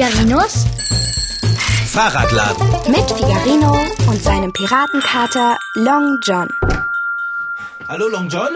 Figarinos 0.00 0.64
Fahrradladen. 1.88 2.66
mit 2.90 3.10
Figarino 3.10 3.70
und 4.08 4.22
seinem 4.22 4.50
Piratenkater 4.50 5.58
Long 5.74 6.18
John. 6.22 6.48
Hallo 7.86 8.08
Long 8.08 8.30
John? 8.30 8.48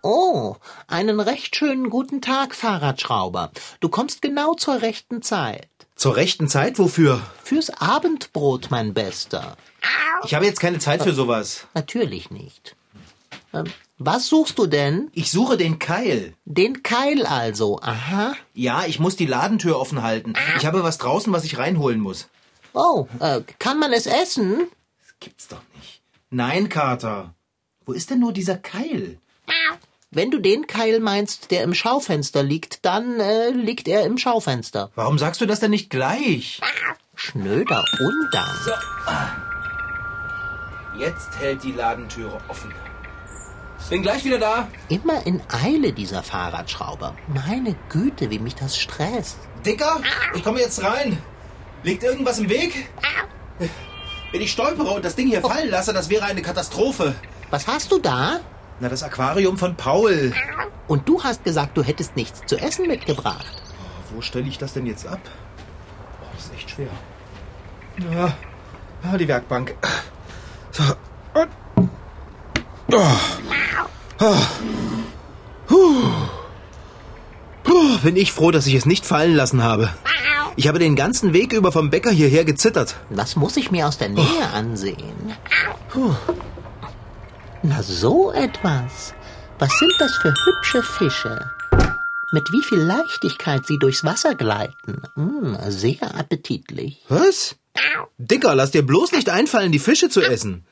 Oh, 0.00 0.56
einen 0.88 1.20
recht 1.20 1.56
schönen 1.56 1.90
guten 1.90 2.22
Tag, 2.22 2.54
Fahrradschrauber. 2.54 3.50
Du 3.80 3.90
kommst 3.90 4.22
genau 4.22 4.54
zur 4.54 4.80
rechten 4.80 5.20
Zeit. 5.20 5.68
Zur 5.94 6.16
rechten 6.16 6.48
Zeit? 6.48 6.78
Wofür? 6.78 7.20
Fürs 7.44 7.68
Abendbrot, 7.68 8.70
mein 8.70 8.94
Bester. 8.94 9.58
Ich 10.24 10.32
habe 10.32 10.46
jetzt 10.46 10.58
keine 10.58 10.78
Zeit 10.78 11.02
für 11.02 11.12
sowas. 11.12 11.66
Natürlich 11.74 12.30
nicht. 12.30 12.76
Ähm, 13.52 13.66
was 14.04 14.26
suchst 14.28 14.58
du 14.58 14.66
denn? 14.66 15.10
Ich 15.12 15.30
suche 15.30 15.56
den 15.56 15.78
Keil. 15.78 16.34
Den 16.44 16.82
Keil 16.82 17.26
also. 17.26 17.78
Aha. 17.82 18.34
Ja, 18.54 18.84
ich 18.86 18.98
muss 18.98 19.16
die 19.16 19.26
Ladentür 19.26 19.78
offen 19.78 20.02
halten. 20.02 20.34
Ich 20.56 20.66
habe 20.66 20.82
was 20.82 20.98
draußen, 20.98 21.32
was 21.32 21.44
ich 21.44 21.58
reinholen 21.58 22.00
muss. 22.00 22.28
Oh, 22.74 23.06
äh, 23.20 23.40
kann 23.58 23.78
man 23.78 23.92
es 23.92 24.06
essen? 24.06 24.68
Das 25.00 25.14
gibt's 25.20 25.48
doch 25.48 25.62
nicht. 25.76 26.02
Nein, 26.30 26.68
Kater. 26.68 27.34
Wo 27.84 27.92
ist 27.92 28.10
denn 28.10 28.20
nur 28.20 28.32
dieser 28.32 28.56
Keil? 28.56 29.18
Wenn 30.10 30.30
du 30.30 30.38
den 30.38 30.66
Keil 30.66 31.00
meinst, 31.00 31.50
der 31.50 31.62
im 31.62 31.72
Schaufenster 31.72 32.42
liegt, 32.42 32.84
dann 32.84 33.18
äh, 33.18 33.48
liegt 33.48 33.88
er 33.88 34.04
im 34.04 34.18
Schaufenster. 34.18 34.90
Warum 34.94 35.18
sagst 35.18 35.40
du 35.40 35.46
das 35.46 35.60
denn 35.60 35.70
nicht 35.70 35.88
gleich? 35.88 36.60
Schnöder 37.14 37.82
Undank. 37.98 38.78
Jetzt 40.98 41.38
hält 41.38 41.62
die 41.62 41.72
Ladentüre 41.72 42.38
offen. 42.48 42.72
Bin 43.90 44.02
gleich 44.02 44.24
wieder 44.24 44.38
da. 44.38 44.68
Immer 44.88 45.26
in 45.26 45.40
Eile, 45.48 45.92
dieser 45.92 46.22
Fahrradschrauber. 46.22 47.14
Meine 47.28 47.74
Güte, 47.88 48.30
wie 48.30 48.38
mich 48.38 48.54
das 48.54 48.76
stresst. 48.76 49.38
Dicker, 49.66 50.00
ich 50.34 50.42
komme 50.42 50.60
jetzt 50.60 50.82
rein. 50.82 51.18
Liegt 51.82 52.02
irgendwas 52.02 52.38
im 52.38 52.48
Weg? 52.48 52.88
Wenn 54.30 54.40
ich 54.40 54.52
stolpere 54.52 54.90
und 54.90 55.04
das 55.04 55.14
Ding 55.14 55.28
hier 55.28 55.42
fallen 55.42 55.68
lasse, 55.68 55.92
das 55.92 56.08
wäre 56.08 56.24
eine 56.24 56.42
Katastrophe. 56.42 57.14
Was 57.50 57.66
hast 57.66 57.92
du 57.92 57.98
da? 57.98 58.40
Na, 58.80 58.88
das 58.88 59.02
Aquarium 59.02 59.58
von 59.58 59.76
Paul. 59.76 60.32
Und 60.88 61.08
du 61.08 61.22
hast 61.22 61.44
gesagt, 61.44 61.76
du 61.76 61.82
hättest 61.82 62.16
nichts 62.16 62.42
zu 62.46 62.56
essen 62.56 62.86
mitgebracht. 62.86 63.62
Wo 64.14 64.20
stelle 64.22 64.48
ich 64.48 64.58
das 64.58 64.72
denn 64.72 64.86
jetzt 64.86 65.06
ab? 65.06 65.20
Oh, 66.22 66.26
das 66.34 66.46
ist 66.46 66.54
echt 66.54 66.70
schwer. 66.70 66.88
Ja, 68.10 68.32
ja 69.04 69.18
die 69.18 69.28
Werkbank. 69.28 69.74
So. 70.70 70.82
Und. 71.34 71.48
Oh. 72.92 73.41
Bin 78.02 78.16
ich 78.16 78.32
froh, 78.32 78.50
dass 78.50 78.66
ich 78.66 78.74
es 78.74 78.84
nicht 78.84 79.06
fallen 79.06 79.34
lassen 79.34 79.62
habe. 79.62 79.88
Ich 80.56 80.68
habe 80.68 80.78
den 80.78 80.96
ganzen 80.96 81.32
Weg 81.32 81.52
über 81.52 81.72
vom 81.72 81.88
Bäcker 81.90 82.10
hierher 82.10 82.44
gezittert. 82.44 82.96
Das 83.10 83.36
muss 83.36 83.56
ich 83.56 83.70
mir 83.70 83.86
aus 83.86 83.96
der 83.96 84.08
Nähe 84.08 84.48
ansehen. 84.52 85.32
Na, 87.62 87.82
so 87.82 88.32
etwas. 88.32 89.14
Was 89.58 89.78
sind 89.78 89.92
das 89.98 90.16
für 90.16 90.34
hübsche 90.44 90.82
Fische? 90.82 91.50
Mit 92.32 92.50
wie 92.50 92.62
viel 92.62 92.80
Leichtigkeit 92.80 93.66
sie 93.66 93.78
durchs 93.78 94.04
Wasser 94.04 94.34
gleiten. 94.34 95.02
Mm, 95.14 95.54
sehr 95.68 96.14
appetitlich. 96.18 97.04
Was? 97.08 97.56
Dicker, 98.18 98.54
lass 98.54 98.72
dir 98.72 98.82
bloß 98.84 99.12
nicht 99.12 99.28
einfallen, 99.28 99.70
die 99.70 99.78
Fische 99.78 100.08
zu 100.08 100.22
essen. 100.22 100.66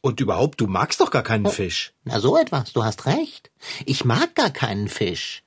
Und 0.00 0.20
überhaupt, 0.20 0.60
du 0.60 0.66
magst 0.66 1.00
doch 1.00 1.10
gar 1.10 1.22
keinen 1.22 1.46
Fisch. 1.46 1.92
Na, 2.04 2.20
so 2.20 2.36
etwas, 2.36 2.72
du 2.72 2.84
hast 2.84 3.06
recht. 3.06 3.50
Ich 3.84 4.04
mag 4.04 4.34
gar 4.34 4.50
keinen 4.50 4.88
Fisch. 4.88 5.42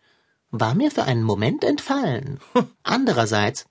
War 0.51 0.75
mir 0.75 0.91
für 0.91 1.03
einen 1.03 1.23
Moment 1.23 1.63
entfallen. 1.63 2.39
Andererseits, 2.83 3.67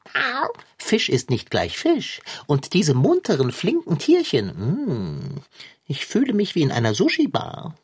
Fisch 0.79 1.11
ist 1.11 1.29
nicht 1.29 1.51
gleich 1.51 1.77
Fisch. 1.77 2.23
Und 2.47 2.73
diese 2.73 2.95
munteren, 2.95 3.53
flinken 3.53 3.99
Tierchen, 3.99 4.47
mm, 4.47 5.43
ich 5.87 6.07
fühle 6.07 6.33
mich 6.33 6.55
wie 6.55 6.63
in 6.63 6.73
einer 6.73 6.95
Sushi-Bar. 6.95 7.75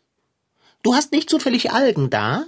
Du 0.83 0.95
hast 0.95 1.13
nicht 1.13 1.29
zufällig 1.29 1.73
Algen 1.73 2.09
da? 2.09 2.47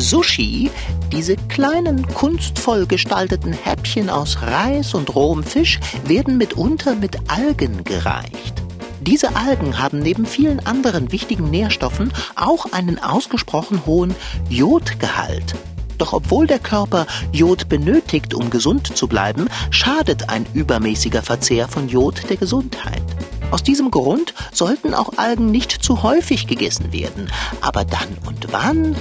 Sushi, 0.00 0.70
diese 1.12 1.36
kleinen 1.36 2.06
kunstvoll 2.08 2.86
gestalteten 2.86 3.52
Häppchen 3.52 4.08
aus 4.08 4.40
Reis 4.40 4.94
und 4.94 5.14
rohem 5.14 5.44
Fisch, 5.44 5.78
werden 6.06 6.38
mitunter 6.38 6.94
mit 6.94 7.18
Algen 7.30 7.84
gereicht. 7.84 8.62
Diese 9.02 9.36
Algen 9.36 9.78
haben 9.78 9.98
neben 9.98 10.24
vielen 10.24 10.64
anderen 10.66 11.12
wichtigen 11.12 11.50
Nährstoffen 11.50 12.12
auch 12.34 12.72
einen 12.72 12.98
ausgesprochen 12.98 13.84
hohen 13.84 14.14
Jodgehalt. 14.48 15.54
Doch 15.98 16.14
obwohl 16.14 16.46
der 16.46 16.60
Körper 16.60 17.06
Jod 17.30 17.68
benötigt, 17.68 18.32
um 18.32 18.48
gesund 18.48 18.96
zu 18.96 19.06
bleiben, 19.06 19.48
schadet 19.70 20.30
ein 20.30 20.46
übermäßiger 20.54 21.22
Verzehr 21.22 21.68
von 21.68 21.90
Jod 21.90 22.30
der 22.30 22.38
Gesundheit. 22.38 23.02
Aus 23.50 23.62
diesem 23.62 23.90
Grund 23.90 24.32
sollten 24.50 24.94
auch 24.94 25.18
Algen 25.18 25.50
nicht 25.50 25.72
zu 25.72 26.02
häufig 26.02 26.46
gegessen 26.46 26.90
werden, 26.90 27.30
aber 27.60 27.84
dann 27.84 28.16
und 28.26 28.50
wann 28.50 28.96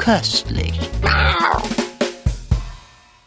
köstlich. 0.00 0.72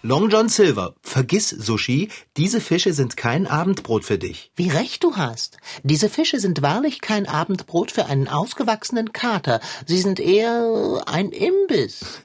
Long 0.01 0.29
John 0.29 0.49
Silver, 0.49 0.95
vergiss 1.01 1.49
Sushi, 1.49 2.09
diese 2.35 2.59
Fische 2.59 2.91
sind 2.93 3.15
kein 3.15 3.47
Abendbrot 3.47 4.03
für 4.03 4.17
dich. 4.17 4.51
Wie 4.55 4.69
recht 4.69 5.03
du 5.03 5.15
hast. 5.15 5.57
Diese 5.83 6.09
Fische 6.09 6.39
sind 6.39 6.61
wahrlich 6.61 6.99
kein 6.99 7.27
Abendbrot 7.27 7.91
für 7.91 8.07
einen 8.07 8.27
ausgewachsenen 8.27 9.13
Kater. 9.13 9.61
Sie 9.85 9.99
sind 9.99 10.19
eher 10.19 11.03
ein 11.05 11.29
Imbiss. 11.29 12.23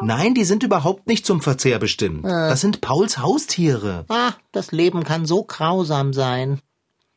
Nein, 0.00 0.34
die 0.34 0.44
sind 0.44 0.62
überhaupt 0.62 1.06
nicht 1.08 1.26
zum 1.26 1.42
Verzehr 1.42 1.78
bestimmt. 1.78 2.24
Das 2.24 2.62
sind 2.62 2.80
Pauls 2.80 3.18
Haustiere. 3.18 4.06
Ah, 4.08 4.32
das 4.52 4.72
Leben 4.72 5.04
kann 5.04 5.26
so 5.26 5.42
grausam 5.42 6.14
sein. 6.14 6.60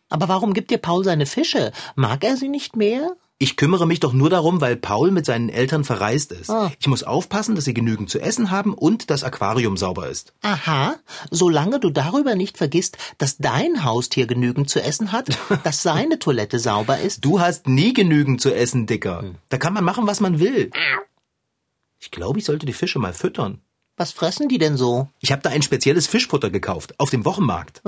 Aber 0.09 0.27
warum 0.27 0.53
gibt 0.53 0.71
dir 0.71 0.77
Paul 0.79 1.03
seine 1.03 1.25
Fische? 1.27 1.71
Mag 1.95 2.23
er 2.23 2.35
sie 2.35 2.49
nicht 2.49 2.75
mehr? 2.75 3.15
Ich 3.37 3.57
kümmere 3.57 3.85
mich 3.85 3.99
doch 3.99 4.13
nur 4.13 4.29
darum, 4.29 4.61
weil 4.61 4.77
Paul 4.77 5.11
mit 5.11 5.25
seinen 5.25 5.49
Eltern 5.49 5.83
verreist 5.83 6.31
ist. 6.31 6.49
Ah. 6.49 6.71
Ich 6.79 6.87
muss 6.87 7.03
aufpassen, 7.03 7.55
dass 7.55 7.65
sie 7.65 7.73
genügend 7.73 8.09
zu 8.09 8.21
essen 8.21 8.49
haben 8.49 8.73
und 8.73 9.09
das 9.09 9.25
Aquarium 9.25 9.75
sauber 9.75 10.07
ist. 10.07 10.33
Aha, 10.41 10.95
solange 11.31 11.81
du 11.81 11.89
darüber 11.89 12.35
nicht 12.35 12.57
vergisst, 12.57 12.97
dass 13.17 13.35
dein 13.37 13.83
Haustier 13.83 14.25
genügend 14.25 14.69
zu 14.69 14.81
essen 14.81 15.11
hat, 15.11 15.37
dass 15.65 15.83
seine 15.83 16.17
Toilette 16.17 16.59
sauber 16.59 16.99
ist. 16.99 17.25
Du 17.25 17.41
hast 17.41 17.67
nie 17.67 17.93
genügend 17.93 18.39
zu 18.39 18.55
essen, 18.55 18.85
Dicker. 18.85 19.25
Da 19.49 19.57
kann 19.57 19.73
man 19.73 19.83
machen, 19.83 20.07
was 20.07 20.21
man 20.21 20.39
will. 20.39 20.71
Ich 21.99 22.11
glaube, 22.11 22.39
ich 22.39 22.45
sollte 22.45 22.65
die 22.65 22.71
Fische 22.73 22.99
mal 22.99 23.13
füttern. 23.13 23.59
Was 23.97 24.11
fressen 24.11 24.49
die 24.49 24.57
denn 24.57 24.75
so? 24.75 25.07
Ich 25.21 25.31
habe 25.31 25.41
da 25.41 25.49
ein 25.49 25.61
spezielles 25.61 26.07
Fischfutter 26.07 26.49
gekauft, 26.49 26.99
auf 26.99 27.09
dem 27.09 27.23
Wochenmarkt. 27.23 27.81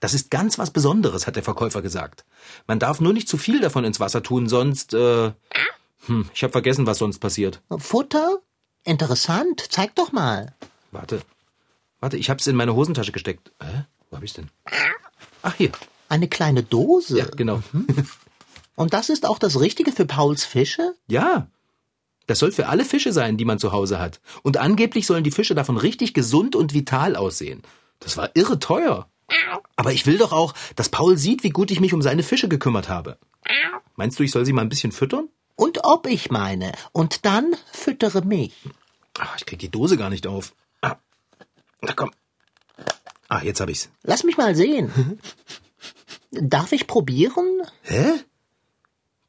Das 0.00 0.12
ist 0.12 0.30
ganz 0.30 0.58
was 0.58 0.72
Besonderes, 0.72 1.26
hat 1.26 1.36
der 1.36 1.44
Verkäufer 1.44 1.82
gesagt. 1.82 2.24
Man 2.66 2.80
darf 2.80 3.00
nur 3.00 3.12
nicht 3.12 3.28
zu 3.28 3.36
viel 3.36 3.60
davon 3.60 3.84
ins 3.84 4.00
Wasser 4.00 4.22
tun, 4.22 4.48
sonst... 4.48 4.92
Äh, 4.94 5.32
hm, 6.06 6.28
ich 6.34 6.42
habe 6.42 6.50
vergessen, 6.50 6.86
was 6.86 6.98
sonst 6.98 7.20
passiert. 7.20 7.62
Futter? 7.78 8.38
Interessant, 8.82 9.64
zeig 9.70 9.94
doch 9.94 10.10
mal. 10.10 10.52
Warte, 10.90 11.22
warte, 12.00 12.16
ich 12.16 12.28
hab's 12.28 12.48
in 12.48 12.56
meine 12.56 12.74
Hosentasche 12.74 13.12
gesteckt. 13.12 13.52
Hä? 13.62 13.84
Wo 14.10 14.16
hab 14.16 14.24
ich's 14.24 14.34
denn? 14.34 14.48
Ach, 15.42 15.54
hier. 15.54 15.70
Eine 16.08 16.26
kleine 16.26 16.64
Dose. 16.64 17.18
Ja, 17.18 17.26
genau. 17.26 17.62
Und 18.74 18.94
das 18.94 19.10
ist 19.10 19.26
auch 19.26 19.38
das 19.38 19.60
Richtige 19.60 19.92
für 19.92 20.06
Pauls 20.06 20.44
Fische? 20.44 20.96
Ja. 21.06 21.46
Das 22.32 22.38
soll 22.38 22.50
für 22.50 22.68
alle 22.68 22.86
Fische 22.86 23.12
sein, 23.12 23.36
die 23.36 23.44
man 23.44 23.58
zu 23.58 23.72
Hause 23.72 23.98
hat. 23.98 24.18
Und 24.42 24.56
angeblich 24.56 25.06
sollen 25.06 25.22
die 25.22 25.30
Fische 25.30 25.54
davon 25.54 25.76
richtig 25.76 26.14
gesund 26.14 26.56
und 26.56 26.72
vital 26.72 27.14
aussehen. 27.14 27.60
Das 28.00 28.16
war 28.16 28.30
irre 28.32 28.58
teuer. 28.58 29.06
Aber 29.76 29.92
ich 29.92 30.06
will 30.06 30.16
doch 30.16 30.32
auch, 30.32 30.54
dass 30.74 30.88
Paul 30.88 31.18
sieht, 31.18 31.42
wie 31.42 31.50
gut 31.50 31.70
ich 31.70 31.78
mich 31.78 31.92
um 31.92 32.00
seine 32.00 32.22
Fische 32.22 32.48
gekümmert 32.48 32.88
habe. 32.88 33.18
Meinst 33.96 34.18
du, 34.18 34.22
ich 34.22 34.30
soll 34.30 34.46
sie 34.46 34.54
mal 34.54 34.62
ein 34.62 34.70
bisschen 34.70 34.92
füttern? 34.92 35.28
Und 35.56 35.84
ob 35.84 36.06
ich 36.06 36.30
meine. 36.30 36.72
Und 36.92 37.26
dann 37.26 37.54
füttere 37.70 38.22
mich. 38.24 38.54
Ach, 39.18 39.36
ich 39.36 39.44
krieg 39.44 39.58
die 39.58 39.68
Dose 39.68 39.98
gar 39.98 40.08
nicht 40.08 40.26
auf. 40.26 40.54
Ah. 40.80 40.96
Na 41.82 41.92
komm. 41.92 42.12
Ah, 43.28 43.42
jetzt 43.42 43.60
hab 43.60 43.68
ich's. 43.68 43.90
Lass 44.04 44.24
mich 44.24 44.38
mal 44.38 44.56
sehen. 44.56 45.20
Darf 46.30 46.72
ich 46.72 46.86
probieren? 46.86 47.60
Hä? 47.82 48.10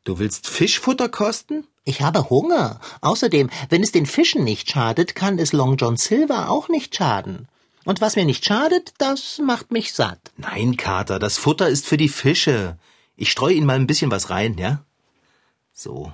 Du 0.05 0.19
willst 0.19 0.47
Fischfutter 0.47 1.09
kosten? 1.09 1.67
Ich 1.85 2.01
habe 2.01 2.29
Hunger. 2.29 2.79
Außerdem, 3.01 3.49
wenn 3.69 3.83
es 3.83 3.91
den 3.91 4.05
Fischen 4.05 4.43
nicht 4.43 4.69
schadet, 4.71 5.15
kann 5.15 5.37
es 5.39 5.51
Long 5.53 5.75
John 5.77 5.97
Silver 5.97 6.49
auch 6.49 6.69
nicht 6.69 6.95
schaden. 6.95 7.47
Und 7.85 7.99
was 7.99 8.15
mir 8.15 8.23
nicht 8.25 8.45
schadet, 8.45 8.93
das 8.97 9.39
macht 9.43 9.71
mich 9.71 9.93
satt. 9.93 10.31
Nein, 10.37 10.77
Kater, 10.77 11.19
das 11.19 11.37
Futter 11.37 11.67
ist 11.67 11.85
für 11.85 11.97
die 11.97 12.07
Fische. 12.09 12.77
Ich 13.17 13.29
streue 13.31 13.53
ihnen 13.55 13.65
mal 13.65 13.75
ein 13.75 13.87
bisschen 13.87 14.11
was 14.11 14.29
rein, 14.29 14.57
ja? 14.57 14.83
So. 15.73 16.13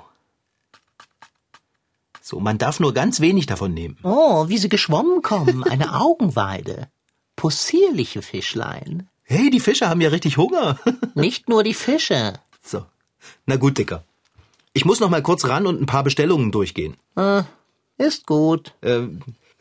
So, 2.21 2.39
man 2.39 2.57
darf 2.57 2.79
nur 2.79 2.93
ganz 2.93 3.19
wenig 3.21 3.45
davon 3.45 3.73
nehmen. 3.73 3.97
Oh, 4.03 4.49
wie 4.49 4.57
sie 4.57 4.69
geschwommen 4.69 5.21
kommen. 5.21 5.63
Eine 5.63 5.95
Augenweide. 6.01 6.89
Possierliche 7.35 8.21
Fischlein. 8.21 9.07
Hey, 9.23 9.51
die 9.51 9.59
Fische 9.59 9.87
haben 9.87 10.01
ja 10.01 10.09
richtig 10.09 10.37
Hunger. 10.37 10.79
Nicht 11.13 11.49
nur 11.49 11.63
die 11.63 11.73
Fische. 11.75 12.33
so. 12.63 12.85
Na 13.45 13.57
gut, 13.57 13.77
Dicker. 13.77 14.03
Ich 14.73 14.85
muss 14.85 14.99
noch 14.99 15.09
mal 15.09 15.23
kurz 15.23 15.45
ran 15.45 15.67
und 15.67 15.81
ein 15.81 15.85
paar 15.85 16.03
Bestellungen 16.03 16.51
durchgehen. 16.51 16.95
Äh, 17.15 17.43
ist 17.97 18.25
gut. 18.25 18.73
Äh, 18.81 19.07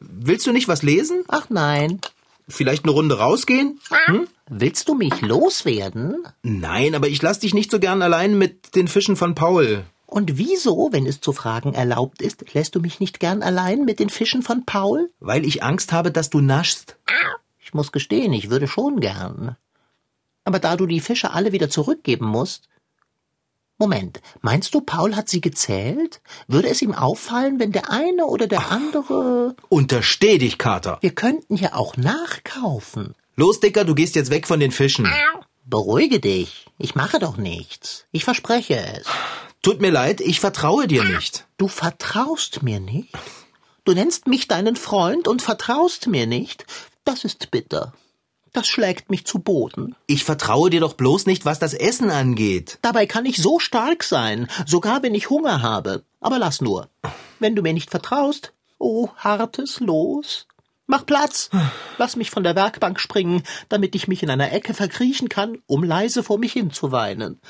willst 0.00 0.46
du 0.46 0.52
nicht 0.52 0.68
was 0.68 0.82
lesen? 0.82 1.24
Ach 1.28 1.48
nein. 1.50 2.00
Vielleicht 2.48 2.84
eine 2.84 2.92
Runde 2.92 3.18
rausgehen? 3.18 3.78
Hm? 4.06 4.26
Willst 4.48 4.88
du 4.88 4.94
mich 4.94 5.20
loswerden? 5.20 6.24
Nein, 6.42 6.94
aber 6.94 7.08
ich 7.08 7.20
lass 7.20 7.40
dich 7.40 7.52
nicht 7.52 7.70
so 7.70 7.78
gern 7.78 8.00
allein 8.00 8.38
mit 8.38 8.74
den 8.74 8.88
Fischen 8.88 9.16
von 9.16 9.34
Paul. 9.34 9.84
Und 10.06 10.38
wieso, 10.38 10.88
wenn 10.90 11.04
es 11.04 11.20
zu 11.20 11.34
fragen 11.34 11.74
erlaubt 11.74 12.22
ist, 12.22 12.54
lässt 12.54 12.74
du 12.74 12.80
mich 12.80 12.98
nicht 12.98 13.20
gern 13.20 13.42
allein 13.42 13.84
mit 13.84 14.00
den 14.00 14.08
Fischen 14.08 14.42
von 14.42 14.64
Paul? 14.64 15.10
Weil 15.20 15.44
ich 15.44 15.62
Angst 15.62 15.92
habe, 15.92 16.10
dass 16.10 16.30
du 16.30 16.40
naschst. 16.40 16.96
Ich 17.60 17.74
muss 17.74 17.92
gestehen, 17.92 18.32
ich 18.32 18.48
würde 18.48 18.66
schon 18.66 19.00
gern. 19.00 19.56
Aber 20.44 20.58
da 20.58 20.76
du 20.76 20.86
die 20.86 21.00
Fische 21.00 21.32
alle 21.34 21.52
wieder 21.52 21.68
zurückgeben 21.68 22.24
musst. 22.26 22.70
Moment, 23.80 24.20
meinst 24.40 24.74
du, 24.74 24.80
Paul 24.80 25.14
hat 25.14 25.28
sie 25.28 25.40
gezählt? 25.40 26.20
Würde 26.48 26.68
es 26.68 26.82
ihm 26.82 26.92
auffallen, 26.92 27.60
wenn 27.60 27.70
der 27.70 27.90
eine 27.90 28.26
oder 28.26 28.48
der 28.48 28.72
andere. 28.72 29.54
Untersteh 29.68 30.38
dich, 30.38 30.58
Kater. 30.58 30.98
Wir 31.00 31.14
könnten 31.14 31.54
ja 31.54 31.74
auch 31.74 31.96
nachkaufen. 31.96 33.14
Los, 33.36 33.60
Dicker, 33.60 33.84
du 33.84 33.94
gehst 33.94 34.16
jetzt 34.16 34.30
weg 34.30 34.48
von 34.48 34.58
den 34.58 34.72
Fischen. 34.72 35.08
Beruhige 35.64 36.18
dich. 36.18 36.66
Ich 36.78 36.96
mache 36.96 37.20
doch 37.20 37.36
nichts. 37.36 38.06
Ich 38.10 38.24
verspreche 38.24 38.74
es. 38.76 39.06
Tut 39.62 39.80
mir 39.80 39.90
leid, 39.92 40.20
ich 40.20 40.40
vertraue 40.40 40.88
dir 40.88 41.04
nicht. 41.04 41.46
Du 41.56 41.68
vertraust 41.68 42.64
mir 42.64 42.80
nicht? 42.80 43.14
Du 43.84 43.92
nennst 43.92 44.26
mich 44.26 44.48
deinen 44.48 44.74
Freund 44.74 45.28
und 45.28 45.40
vertraust 45.40 46.08
mir 46.08 46.26
nicht? 46.26 46.66
Das 47.04 47.24
ist 47.24 47.52
bitter. 47.52 47.92
Das 48.52 48.66
schlägt 48.66 49.10
mich 49.10 49.26
zu 49.26 49.38
Boden. 49.38 49.94
Ich 50.06 50.24
vertraue 50.24 50.70
dir 50.70 50.80
doch 50.80 50.94
bloß 50.94 51.26
nicht, 51.26 51.44
was 51.44 51.58
das 51.58 51.74
Essen 51.74 52.10
angeht. 52.10 52.78
Dabei 52.82 53.06
kann 53.06 53.26
ich 53.26 53.36
so 53.42 53.58
stark 53.58 54.02
sein, 54.02 54.48
sogar 54.66 55.02
wenn 55.02 55.14
ich 55.14 55.30
Hunger 55.30 55.62
habe. 55.62 56.04
Aber 56.20 56.38
lass 56.38 56.60
nur. 56.60 56.88
Wenn 57.38 57.54
du 57.54 57.62
mir 57.62 57.72
nicht 57.72 57.90
vertraust, 57.90 58.52
oh 58.78 59.08
hartes 59.16 59.80
Los. 59.80 60.46
Mach 60.86 61.04
Platz. 61.04 61.50
Lass 61.98 62.16
mich 62.16 62.30
von 62.30 62.42
der 62.42 62.56
Werkbank 62.56 62.98
springen, 62.98 63.42
damit 63.68 63.94
ich 63.94 64.08
mich 64.08 64.22
in 64.22 64.30
einer 64.30 64.52
Ecke 64.52 64.72
verkriechen 64.72 65.28
kann, 65.28 65.58
um 65.66 65.84
leise 65.84 66.22
vor 66.22 66.38
mich 66.38 66.54
hin 66.54 66.70
zu 66.70 66.92
weinen. 66.92 67.40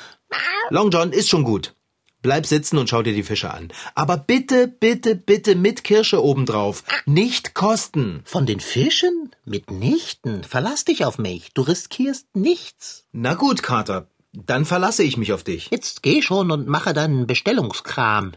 Long 0.70 0.90
John 0.90 1.12
ist 1.12 1.28
schon 1.28 1.44
gut. 1.44 1.74
Bleib 2.20 2.46
sitzen 2.46 2.78
und 2.78 2.88
schau 2.90 3.02
dir 3.02 3.12
die 3.14 3.22
Fische 3.22 3.52
an. 3.52 3.68
Aber 3.94 4.16
bitte, 4.16 4.66
bitte, 4.66 5.14
bitte 5.14 5.54
mit 5.54 5.84
Kirsche 5.84 6.22
obendrauf. 6.22 6.82
Nicht 7.06 7.54
kosten. 7.54 8.22
Von 8.24 8.44
den 8.44 8.58
Fischen? 8.58 9.30
Mitnichten. 9.44 10.42
Verlass 10.42 10.84
dich 10.84 11.04
auf 11.04 11.18
mich. 11.18 11.52
Du 11.54 11.62
riskierst 11.62 12.26
nichts. 12.34 13.04
Na 13.12 13.34
gut, 13.34 13.62
Kater. 13.62 14.08
Dann 14.32 14.64
verlasse 14.64 15.04
ich 15.04 15.16
mich 15.16 15.32
auf 15.32 15.44
dich. 15.44 15.70
Jetzt 15.70 16.02
geh 16.02 16.20
schon 16.20 16.50
und 16.50 16.66
mache 16.66 16.92
deinen 16.92 17.26
Bestellungskram. 17.26 18.32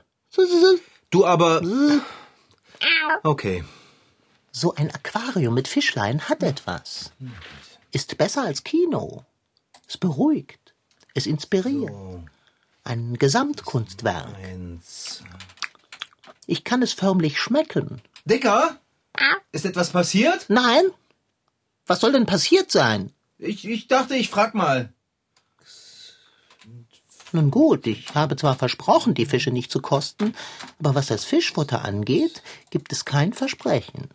Du 1.09 1.25
aber. 1.25 1.61
Okay. 3.23 3.63
So 4.51 4.75
ein 4.75 4.91
Aquarium 4.93 5.53
mit 5.53 5.67
Fischlein 5.67 6.29
hat 6.29 6.43
etwas. 6.43 7.11
Ist 7.91 8.17
besser 8.17 8.43
als 8.43 8.63
Kino. 8.63 9.25
Es 9.87 9.97
beruhigt. 9.97 10.73
Es 11.13 11.25
inspiriert. 11.25 11.91
Ein 12.83 13.17
Gesamtkunstwerk. 13.17 14.35
Eins. 14.43 15.23
Ich 16.47 16.63
kann 16.63 16.81
es 16.81 16.93
förmlich 16.93 17.39
schmecken. 17.39 18.01
Dicker? 18.25 18.79
Ist 19.51 19.65
etwas 19.65 19.91
passiert? 19.91 20.45
Nein? 20.49 20.83
Was 21.85 21.99
soll 21.99 22.13
denn 22.13 22.25
passiert 22.25 22.71
sein? 22.71 23.11
Ich, 23.37 23.67
ich 23.67 23.87
dachte, 23.87 24.15
ich 24.15 24.29
frag 24.29 24.53
mal. 24.53 24.93
Nun 27.33 27.49
gut, 27.49 27.87
ich 27.87 28.13
habe 28.13 28.35
zwar 28.35 28.55
versprochen, 28.55 29.13
die 29.13 29.25
Fische 29.25 29.51
nicht 29.51 29.71
zu 29.71 29.81
kosten, 29.81 30.35
aber 30.79 30.95
was 30.95 31.07
das 31.07 31.23
Fischfutter 31.23 31.85
angeht, 31.85 32.43
gibt 32.69 32.91
es 32.91 33.05
kein 33.05 33.31
Versprechen. 33.31 34.09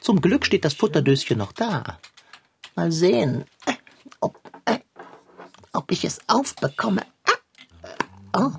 Zum 0.00 0.20
Glück 0.20 0.46
steht 0.46 0.64
das 0.64 0.74
Futterdöschen 0.74 1.38
noch 1.38 1.52
da. 1.52 1.98
Mal 2.76 2.92
sehen, 2.92 3.44
äh, 3.66 3.72
ob, 4.20 4.38
äh, 4.66 4.78
ob 5.72 5.90
ich 5.90 6.04
es 6.04 6.20
aufbekomme. 6.28 7.02
Oh. 8.36 8.52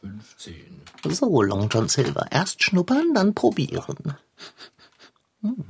15. 0.00 0.82
So, 1.08 1.42
Long 1.42 1.68
John 1.68 1.88
Silver. 1.88 2.26
Erst 2.30 2.62
schnuppern, 2.62 3.14
dann 3.14 3.34
probieren. 3.34 4.16
Hm. 5.42 5.64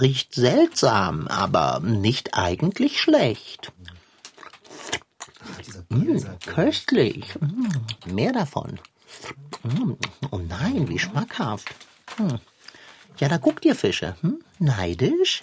Riecht 0.00 0.34
seltsam, 0.34 1.28
aber 1.28 1.80
nicht 1.80 2.34
eigentlich 2.34 3.00
schlecht. 3.00 3.72
Hm, 5.90 6.24
köstlich. 6.46 7.34
Hm, 7.34 7.70
mehr 8.06 8.32
davon. 8.32 8.80
Hm, 9.62 9.98
oh 10.30 10.38
nein, 10.38 10.88
wie 10.88 10.98
schmackhaft. 10.98 11.74
Hm. 12.16 12.40
Ja, 13.18 13.28
da 13.28 13.36
guckt 13.36 13.64
ihr 13.64 13.74
Fische. 13.74 14.16
Hm? 14.22 14.42
Neidisch? 14.58 15.42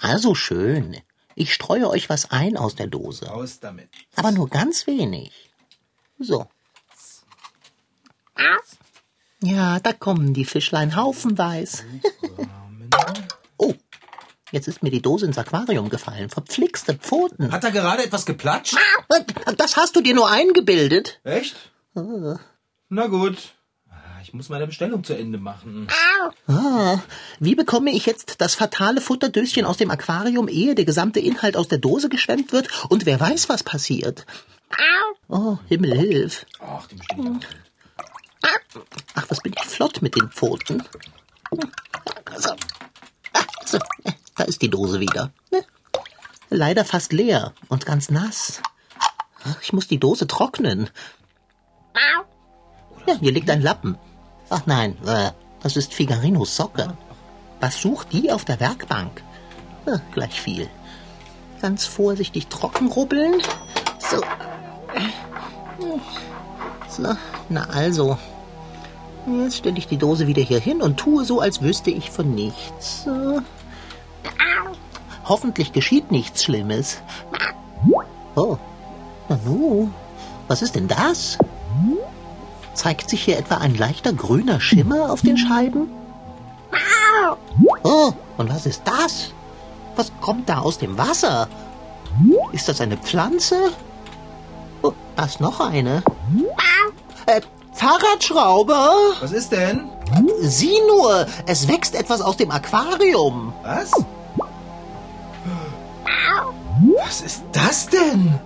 Also 0.00 0.34
schön. 0.34 0.96
Ich 1.38 1.52
streue 1.52 1.88
euch 1.90 2.08
was 2.08 2.30
ein 2.30 2.56
aus 2.56 2.74
der 2.76 2.86
Dose. 2.86 3.30
Aus 3.30 3.60
damit. 3.60 3.90
Aber 4.16 4.32
nur 4.32 4.48
ganz 4.48 4.86
wenig. 4.86 5.32
So. 6.18 6.48
Ja, 9.42 9.78
da 9.78 9.92
kommen 9.92 10.32
die 10.32 10.46
Fischlein 10.46 10.96
haufenweise. 10.96 11.84
oh, 13.58 13.74
jetzt 14.50 14.66
ist 14.66 14.82
mir 14.82 14.90
die 14.90 15.02
Dose 15.02 15.26
ins 15.26 15.36
Aquarium 15.36 15.90
gefallen. 15.90 16.30
Verpflixte 16.30 16.94
Pfoten. 16.94 17.52
Hat 17.52 17.64
da 17.64 17.68
gerade 17.70 18.02
etwas 18.02 18.24
geplatscht? 18.24 18.74
Das 19.58 19.76
hast 19.76 19.94
du 19.94 20.00
dir 20.00 20.14
nur 20.14 20.30
eingebildet. 20.30 21.20
Echt? 21.22 21.54
Na 21.92 23.06
gut. 23.08 23.36
Ich 24.26 24.34
muss 24.34 24.48
meine 24.48 24.66
Bestellung 24.66 25.04
zu 25.04 25.16
Ende 25.16 25.38
machen. 25.38 25.86
Ah, 26.48 26.98
wie 27.38 27.54
bekomme 27.54 27.92
ich 27.92 28.06
jetzt 28.06 28.40
das 28.40 28.56
fatale 28.56 29.00
Futterdöschen 29.00 29.64
aus 29.64 29.76
dem 29.76 29.88
Aquarium, 29.88 30.48
ehe 30.48 30.74
der 30.74 30.84
gesamte 30.84 31.20
Inhalt 31.20 31.56
aus 31.56 31.68
der 31.68 31.78
Dose 31.78 32.08
geschwemmt 32.08 32.50
wird? 32.50 32.68
Und 32.88 33.06
wer 33.06 33.20
weiß, 33.20 33.48
was 33.48 33.62
passiert? 33.62 34.26
Oh, 35.28 35.58
Himmel 35.68 35.96
hilf. 35.96 36.44
Ach, 36.58 36.88
dem 36.88 37.00
stimmt. 37.04 37.46
Ach, 39.14 39.26
was 39.28 39.40
bin 39.42 39.54
ich 39.56 39.64
flott 39.64 40.02
mit 40.02 40.16
den 40.16 40.28
Pfoten. 40.28 40.82
So. 42.36 42.50
So. 43.64 43.78
Da 44.34 44.42
ist 44.42 44.60
die 44.60 44.70
Dose 44.70 44.98
wieder. 44.98 45.30
Leider 46.50 46.84
fast 46.84 47.12
leer 47.12 47.52
und 47.68 47.86
ganz 47.86 48.10
nass. 48.10 48.60
Ich 49.62 49.72
muss 49.72 49.86
die 49.86 50.00
Dose 50.00 50.26
trocknen. 50.26 50.90
Ja, 53.06 53.14
hier 53.20 53.30
liegt 53.30 53.48
ein 53.50 53.62
Lappen. 53.62 53.96
Ach 54.48 54.62
nein, 54.66 54.96
äh, 55.06 55.30
das 55.62 55.76
ist 55.76 55.92
Figarinos 55.92 56.56
Socke. 56.56 56.96
Was 57.60 57.80
sucht 57.80 58.12
die 58.12 58.30
auf 58.30 58.44
der 58.44 58.60
Werkbank? 58.60 59.22
Äh, 59.86 59.98
gleich 60.12 60.40
viel. 60.40 60.68
Ganz 61.60 61.86
vorsichtig 61.86 62.48
trocken 62.48 62.88
rubbeln. 62.88 63.40
So. 63.98 64.20
So, 66.88 67.16
na 67.48 67.64
also. 67.70 68.18
Jetzt 69.26 69.56
stelle 69.56 69.78
ich 69.78 69.88
die 69.88 69.96
Dose 69.96 70.28
wieder 70.28 70.42
hier 70.42 70.60
hin 70.60 70.80
und 70.80 70.98
tue 70.98 71.24
so, 71.24 71.40
als 71.40 71.60
wüsste 71.60 71.90
ich 71.90 72.10
von 72.10 72.34
nichts. 72.34 73.04
So. 73.04 73.40
Hoffentlich 75.24 75.72
geschieht 75.72 76.12
nichts 76.12 76.44
Schlimmes. 76.44 76.98
Oh, 78.36 78.56
Nanu, 79.28 79.90
was 80.46 80.62
ist 80.62 80.76
denn 80.76 80.86
das? 80.86 81.38
Zeigt 82.76 83.08
sich 83.08 83.24
hier 83.24 83.38
etwa 83.38 83.56
ein 83.56 83.74
leichter 83.74 84.12
grüner 84.12 84.60
Schimmer 84.60 85.10
auf 85.10 85.22
den 85.22 85.38
Scheiben? 85.38 85.88
Oh, 87.82 88.12
und 88.36 88.50
was 88.50 88.66
ist 88.66 88.82
das? 88.84 89.32
Was 89.96 90.12
kommt 90.20 90.50
da 90.50 90.58
aus 90.58 90.76
dem 90.76 90.98
Wasser? 90.98 91.48
Ist 92.52 92.68
das 92.68 92.82
eine 92.82 92.98
Pflanze? 92.98 93.72
Oh, 94.82 94.92
da 95.16 95.24
ist 95.24 95.40
noch 95.40 95.58
eine. 95.58 96.02
Äh, 97.24 97.40
Fahrradschrauber? 97.72 98.94
Was 99.20 99.32
ist 99.32 99.52
denn? 99.52 99.88
Sieh 100.40 100.78
nur, 100.86 101.26
es 101.46 101.68
wächst 101.68 101.94
etwas 101.94 102.20
aus 102.20 102.36
dem 102.36 102.50
Aquarium. 102.50 103.54
Was? 103.62 103.90
Was 106.98 107.20
ist 107.22 107.42
das 107.52 107.88
denn? 107.88 108.38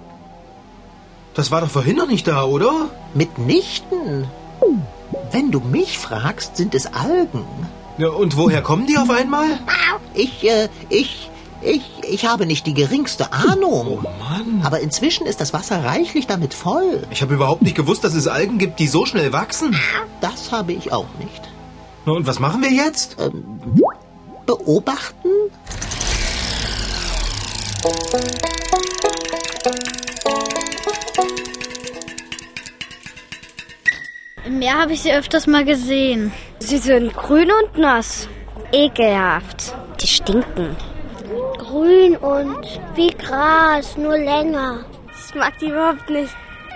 Das 1.34 1.50
war 1.50 1.60
doch 1.60 1.70
vorhin 1.70 1.96
noch 1.96 2.08
nicht 2.08 2.26
da, 2.26 2.44
oder? 2.44 2.90
Mitnichten. 3.14 4.26
Wenn 5.30 5.50
du 5.50 5.60
mich 5.60 5.98
fragst, 5.98 6.56
sind 6.56 6.74
es 6.74 6.86
Algen. 6.86 7.44
Ja, 7.98 8.08
und 8.08 8.36
woher 8.36 8.62
kommen 8.62 8.86
die 8.86 8.98
auf 8.98 9.10
einmal? 9.10 9.46
Ich, 10.14 10.48
äh, 10.48 10.68
ich, 10.88 11.30
ich, 11.62 11.82
ich 12.02 12.26
habe 12.26 12.46
nicht 12.46 12.66
die 12.66 12.74
geringste 12.74 13.32
Ahnung. 13.32 13.98
Oh 14.02 14.08
Mann. 14.18 14.62
Aber 14.64 14.80
inzwischen 14.80 15.26
ist 15.26 15.40
das 15.40 15.52
Wasser 15.52 15.84
reichlich 15.84 16.26
damit 16.26 16.54
voll. 16.54 17.06
Ich 17.10 17.22
habe 17.22 17.34
überhaupt 17.34 17.62
nicht 17.62 17.76
gewusst, 17.76 18.02
dass 18.04 18.14
es 18.14 18.26
Algen 18.26 18.58
gibt, 18.58 18.78
die 18.78 18.88
so 18.88 19.06
schnell 19.06 19.32
wachsen. 19.32 19.76
Das 20.20 20.50
habe 20.50 20.72
ich 20.72 20.92
auch 20.92 21.06
nicht. 21.18 21.42
Na, 22.06 22.12
und 22.12 22.26
was 22.26 22.38
machen 22.40 22.62
wir 22.62 22.72
jetzt? 22.72 23.16
Ähm, 23.20 23.44
beobachten? 24.46 25.28
Meer 34.60 34.78
habe 34.78 34.92
ich 34.92 35.00
sie 35.00 35.10
öfters 35.10 35.46
mal 35.46 35.64
gesehen. 35.64 36.32
Sie 36.58 36.76
sind 36.76 37.14
grün 37.14 37.50
und 37.50 37.78
nass. 37.78 38.28
Ekelhaft. 38.72 39.74
Die 40.02 40.06
stinken. 40.06 40.76
Grün 41.56 42.14
und 42.18 42.66
wie 42.94 43.08
Gras, 43.08 43.96
nur 43.96 44.18
länger. 44.18 44.84
Ich 45.16 45.34
mag 45.34 45.58
die 45.60 45.68
überhaupt 45.68 46.10
nicht. 46.10 46.34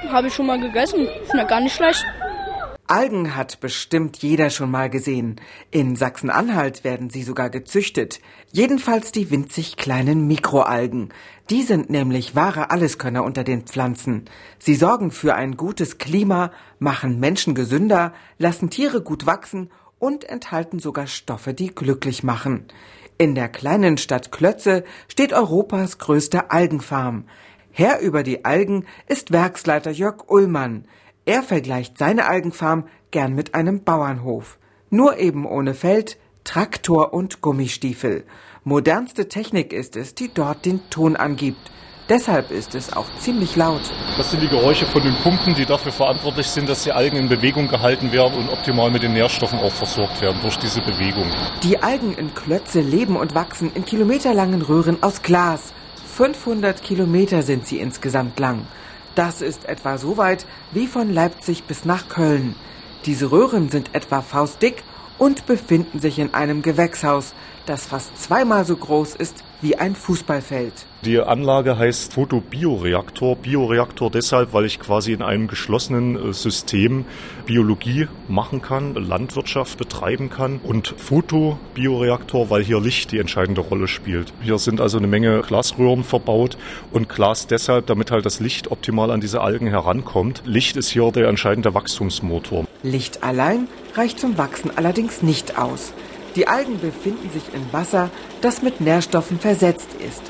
Habe 0.09 0.29
ich 0.29 0.35
schon 0.35 0.47
mal 0.47 0.59
gegessen. 0.59 1.07
Schmeckt 1.31 1.51
gar 1.51 1.61
nicht 1.61 1.77
schlecht. 1.77 2.03
Algen 2.87 3.35
hat 3.35 3.61
bestimmt 3.61 4.19
jeder 4.19 4.51
schon 4.51 4.71
mal 4.71 4.91
gesehen. 4.91 5.41
In 5.71 5.97
Sachsen-Anhalt 5.97 6.85
werden 6.85 7.09
sie 7.09 7.23
sogar 7.23 7.49
gezüchtet. 7.49 8.21
Jedenfalls 8.53 9.11
die 9.11 9.31
winzig 9.31 9.77
kleinen 9.77 10.27
Mikroalgen. 10.27 11.09
Die 11.49 11.63
sind 11.63 11.89
nämlich 11.89 12.37
wahre 12.37 12.71
Alleskönner 12.71 13.25
unter 13.25 13.43
den 13.43 13.63
Pflanzen. 13.63 14.27
Sie 14.59 14.75
sorgen 14.75 15.11
für 15.11 15.35
ein 15.35 15.57
gutes 15.57 15.97
Klima, 15.97 16.53
machen 16.79 17.21
Menschen 17.21 17.55
gesünder, 17.55 18.13
lassen 18.39 18.69
Tiere 18.69 19.01
gut 19.01 19.25
wachsen 19.25 19.71
und 19.99 20.25
enthalten 20.25 20.79
sogar 20.79 21.07
Stoffe, 21.07 21.55
die 21.55 21.75
glücklich 21.75 22.23
machen. 22.23 22.67
In 23.17 23.35
der 23.35 23.49
kleinen 23.49 23.97
Stadt 23.97 24.31
Klötze 24.31 24.85
steht 25.09 25.33
Europas 25.33 25.99
größte 25.99 26.51
Algenfarm. 26.51 27.25
Herr 27.71 28.01
über 28.01 28.23
die 28.23 28.45
Algen 28.45 28.85
ist 29.07 29.33
Werksleiter 29.33 29.91
Jörg 29.91 30.29
Ullmann. 30.29 30.87
Er 31.27 31.43
vergleicht 31.43 31.97
seine 31.97 32.27
Algenfarm 32.27 32.85
gern 33.11 33.35
mit 33.35 33.55
einem 33.55 33.83
Bauernhof. 33.83 34.59
Nur 34.91 35.19
eben 35.19 35.47
ohne 35.47 35.73
Feld, 35.73 36.19
Traktor 36.45 37.15
und 37.15 37.41
Gummistiefel. 37.41 38.25
Modernste 38.63 39.29
Technik 39.29 39.73
ist 39.73 39.97
es, 39.97 40.15
die 40.15 40.31
dort 40.33 40.67
den 40.67 40.81
Ton 40.91 41.17
angibt. 41.17 41.71
Deshalb 42.11 42.51
ist 42.51 42.75
es 42.75 42.93
auch 42.93 43.07
ziemlich 43.19 43.57
laut. 43.57 43.81
Das 44.19 44.31
sind 44.31 44.43
die 44.43 44.49
Geräusche 44.49 44.85
von 44.85 45.03
den 45.03 45.15
Pumpen, 45.23 45.55
die 45.55 45.65
dafür 45.65 45.93
verantwortlich 45.93 46.47
sind, 46.47 46.69
dass 46.69 46.85
die 46.85 46.93
Algen 46.93 47.17
in 47.17 47.31
Bewegung 47.31 47.69
gehalten 47.69 48.13
werden 48.13 48.37
und 48.37 48.51
optimal 48.51 48.91
mit 48.91 49.03
den 49.03 49.15
Nährstoffen 49.15 49.59
auch 49.59 49.73
versorgt 49.73 50.21
werden 50.21 50.39
durch 50.43 50.59
diese 50.59 50.83
Bewegung. 50.83 51.25
Die 51.63 51.83
Algen 51.83 52.13
in 52.13 52.35
Klötze 52.35 52.83
leben 52.83 53.17
und 53.17 53.35
wachsen 53.35 53.73
in 53.75 53.87
kilometerlangen 53.87 54.61
Röhren 54.61 55.03
aus 55.03 55.23
Glas. 55.23 55.73
500 56.17 56.83
Kilometer 56.83 57.41
sind 57.43 57.67
sie 57.67 57.79
insgesamt 57.79 58.39
lang. 58.39 58.67
Das 59.15 59.43
ist 59.43 59.69
etwa 59.69 59.99
so 59.99 60.17
weit 60.17 60.47
wie 60.73 60.87
von 60.87 61.13
Leipzig 61.13 61.65
bis 61.65 61.85
nach 61.85 62.09
Köln. 62.09 62.55
Diese 63.07 63.31
Röhren 63.31 63.69
sind 63.69 63.95
etwa 63.95 64.23
faustdick 64.23 64.83
und 65.19 65.47
befinden 65.47 66.01
sich 66.01 66.19
in 66.19 66.35
einem 66.35 66.63
Gewächshaus, 66.63 67.35
das 67.67 67.87
fast 67.87 68.21
zweimal 68.23 68.65
so 68.65 68.77
groß 68.77 69.15
ist 69.15 69.43
wie 69.63 69.77
ein 69.77 69.95
Fußballfeld. 69.95 70.73
Die 71.05 71.21
Anlage 71.21 71.79
heißt 71.79 72.13
Photobioreaktor. 72.13 73.37
Bioreaktor 73.37 74.11
deshalb, 74.11 74.53
weil 74.53 74.67
ich 74.67 74.79
quasi 74.79 75.13
in 75.13 75.23
einem 75.23 75.49
geschlossenen 75.49 76.31
äh, 76.31 76.33
System 76.33 77.07
Biologie 77.47 78.09
machen 78.29 78.61
kann, 78.61 78.95
Landwirtschaft 78.95 79.79
betreiben 79.79 80.29
kann 80.29 80.61
und 80.63 80.95
Photobioreaktor, 80.99 82.51
weil 82.51 82.63
hier 82.63 82.81
Licht 82.81 83.13
die 83.13 83.19
entscheidende 83.19 83.63
Rolle 83.63 83.89
spielt. 83.89 84.33
Hier 84.43 84.59
sind 84.59 84.81
also 84.81 84.99
eine 84.99 85.07
Menge 85.07 85.41
Glasröhren 85.41 86.05
verbaut 86.05 86.59
und 86.93 87.09
Glas 87.09 87.47
deshalb, 87.47 87.87
damit 87.87 88.11
halt 88.11 88.27
das 88.27 88.41
Licht 88.41 88.71
optimal 88.71 89.11
an 89.11 89.21
diese 89.21 89.41
Algen 89.41 89.67
herankommt. 89.67 90.43
Licht 90.45 90.77
ist 90.77 90.91
hier 90.91 91.11
der 91.11 91.29
entscheidende 91.29 91.73
Wachstumsmotor. 91.75 92.67
Licht 92.85 93.25
allein 93.25 93.67
reicht 93.95 94.21
zum 94.21 94.37
Wachsen 94.37 94.71
allerdings 94.77 95.23
nicht 95.23 95.59
aus. 95.59 95.93
Die 96.37 96.47
Algen 96.47 96.79
befinden 96.79 97.31
sich 97.31 97.55
in 97.55 97.73
Wasser, 97.73 98.11
das 98.43 98.63
mit 98.63 98.81
Nährstoffen 98.81 99.41
versetzt 99.41 99.89
ist. 100.07 100.23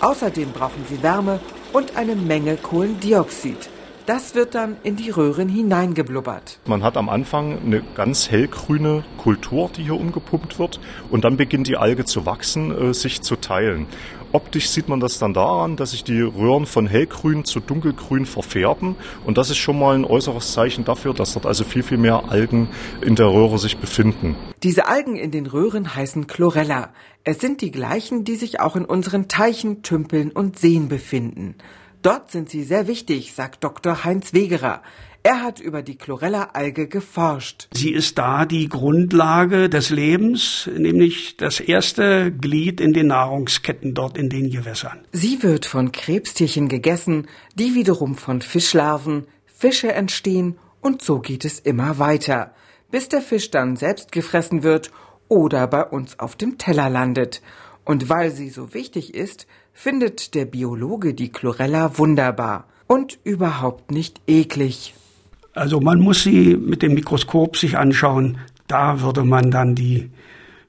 Außerdem 0.00 0.52
brauchen 0.52 0.84
sie 0.88 1.02
Wärme 1.02 1.40
und 1.72 1.96
eine 1.96 2.14
Menge 2.14 2.56
Kohlendioxid. 2.56 3.70
Das 4.04 4.34
wird 4.34 4.56
dann 4.56 4.76
in 4.82 4.96
die 4.96 5.10
Röhren 5.10 5.48
hineingeblubbert. 5.48 6.58
Man 6.66 6.82
hat 6.82 6.96
am 6.96 7.08
Anfang 7.08 7.60
eine 7.64 7.82
ganz 7.94 8.28
hellgrüne 8.30 9.04
Kultur, 9.16 9.70
die 9.74 9.84
hier 9.84 9.94
umgepumpt 9.94 10.58
wird. 10.58 10.80
Und 11.08 11.24
dann 11.24 11.36
beginnt 11.36 11.68
die 11.68 11.76
Alge 11.76 12.04
zu 12.04 12.26
wachsen, 12.26 12.90
äh, 12.90 12.94
sich 12.94 13.22
zu 13.22 13.36
teilen. 13.36 13.86
Optisch 14.32 14.70
sieht 14.70 14.88
man 14.88 14.98
das 14.98 15.18
dann 15.18 15.34
daran, 15.34 15.76
dass 15.76 15.90
sich 15.90 16.04
die 16.04 16.22
Röhren 16.22 16.64
von 16.64 16.86
hellgrün 16.86 17.44
zu 17.44 17.60
dunkelgrün 17.60 18.24
verfärben. 18.24 18.96
Und 19.26 19.36
das 19.36 19.50
ist 19.50 19.58
schon 19.58 19.78
mal 19.78 19.94
ein 19.94 20.06
äußeres 20.06 20.52
Zeichen 20.52 20.86
dafür, 20.86 21.12
dass 21.12 21.34
dort 21.34 21.44
also 21.44 21.64
viel, 21.64 21.82
viel 21.82 21.98
mehr 21.98 22.30
Algen 22.30 22.68
in 23.02 23.14
der 23.14 23.26
Röhre 23.26 23.58
sich 23.58 23.76
befinden. 23.76 24.34
Diese 24.62 24.88
Algen 24.88 25.16
in 25.16 25.32
den 25.32 25.46
Röhren 25.46 25.94
heißen 25.94 26.28
Chlorella. 26.28 26.94
Es 27.24 27.40
sind 27.40 27.60
die 27.60 27.70
gleichen, 27.70 28.24
die 28.24 28.36
sich 28.36 28.58
auch 28.58 28.74
in 28.74 28.86
unseren 28.86 29.28
Teichen, 29.28 29.82
Tümpeln 29.82 30.30
und 30.30 30.58
Seen 30.58 30.88
befinden. 30.88 31.56
Dort 32.02 32.32
sind 32.32 32.50
sie 32.50 32.64
sehr 32.64 32.88
wichtig, 32.88 33.32
sagt 33.32 33.62
Dr. 33.62 34.02
Heinz 34.02 34.32
Wegerer. 34.32 34.82
Er 35.22 35.40
hat 35.40 35.60
über 35.60 35.82
die 35.82 35.96
Chlorella-Alge 35.96 36.88
geforscht. 36.88 37.68
Sie 37.72 37.92
ist 37.92 38.18
da 38.18 38.44
die 38.44 38.68
Grundlage 38.68 39.68
des 39.68 39.90
Lebens, 39.90 40.68
nämlich 40.76 41.36
das 41.36 41.60
erste 41.60 42.32
Glied 42.32 42.80
in 42.80 42.92
den 42.92 43.06
Nahrungsketten 43.06 43.94
dort 43.94 44.18
in 44.18 44.30
den 44.30 44.50
Gewässern. 44.50 45.06
Sie 45.12 45.44
wird 45.44 45.64
von 45.64 45.92
Krebstierchen 45.92 46.68
gegessen, 46.68 47.28
die 47.54 47.76
wiederum 47.76 48.16
von 48.16 48.42
Fischlarven, 48.42 49.28
Fische 49.46 49.92
entstehen 49.92 50.58
und 50.80 51.02
so 51.02 51.20
geht 51.20 51.44
es 51.44 51.60
immer 51.60 52.00
weiter, 52.00 52.52
bis 52.90 53.08
der 53.08 53.22
Fisch 53.22 53.52
dann 53.52 53.76
selbst 53.76 54.10
gefressen 54.10 54.64
wird 54.64 54.90
oder 55.28 55.68
bei 55.68 55.84
uns 55.84 56.18
auf 56.18 56.34
dem 56.34 56.58
Teller 56.58 56.90
landet. 56.90 57.42
Und 57.84 58.08
weil 58.08 58.30
sie 58.30 58.48
so 58.48 58.74
wichtig 58.74 59.14
ist, 59.14 59.46
findet 59.72 60.34
der 60.34 60.44
Biologe 60.44 61.14
die 61.14 61.32
Chlorella 61.32 61.98
wunderbar 61.98 62.68
und 62.86 63.18
überhaupt 63.24 63.90
nicht 63.90 64.20
eklig. 64.26 64.94
Also 65.54 65.80
man 65.80 66.00
muss 66.00 66.22
sie 66.22 66.56
mit 66.56 66.82
dem 66.82 66.94
Mikroskop 66.94 67.56
sich 67.56 67.76
anschauen. 67.76 68.38
Da 68.68 69.00
würde 69.00 69.24
man 69.24 69.50
dann 69.50 69.74
die 69.74 70.10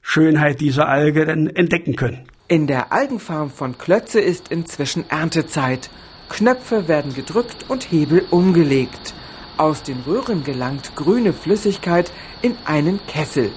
Schönheit 0.02 0.60
dieser 0.60 0.88
Alge 0.88 1.24
dann 1.24 1.46
entdecken 1.46 1.96
können. 1.96 2.26
In 2.48 2.66
der 2.66 2.92
Algenfarm 2.92 3.50
von 3.50 3.78
Klötze 3.78 4.20
ist 4.20 4.48
inzwischen 4.48 5.08
Erntezeit. 5.08 5.88
Knöpfe 6.28 6.88
werden 6.88 7.14
gedrückt 7.14 7.64
und 7.68 7.90
Hebel 7.90 8.26
umgelegt. 8.30 9.14
Aus 9.56 9.82
den 9.82 10.00
Röhren 10.00 10.44
gelangt 10.44 10.94
grüne 10.96 11.32
Flüssigkeit 11.32 12.12
in 12.42 12.56
einen 12.66 13.00
Kessel. 13.06 13.50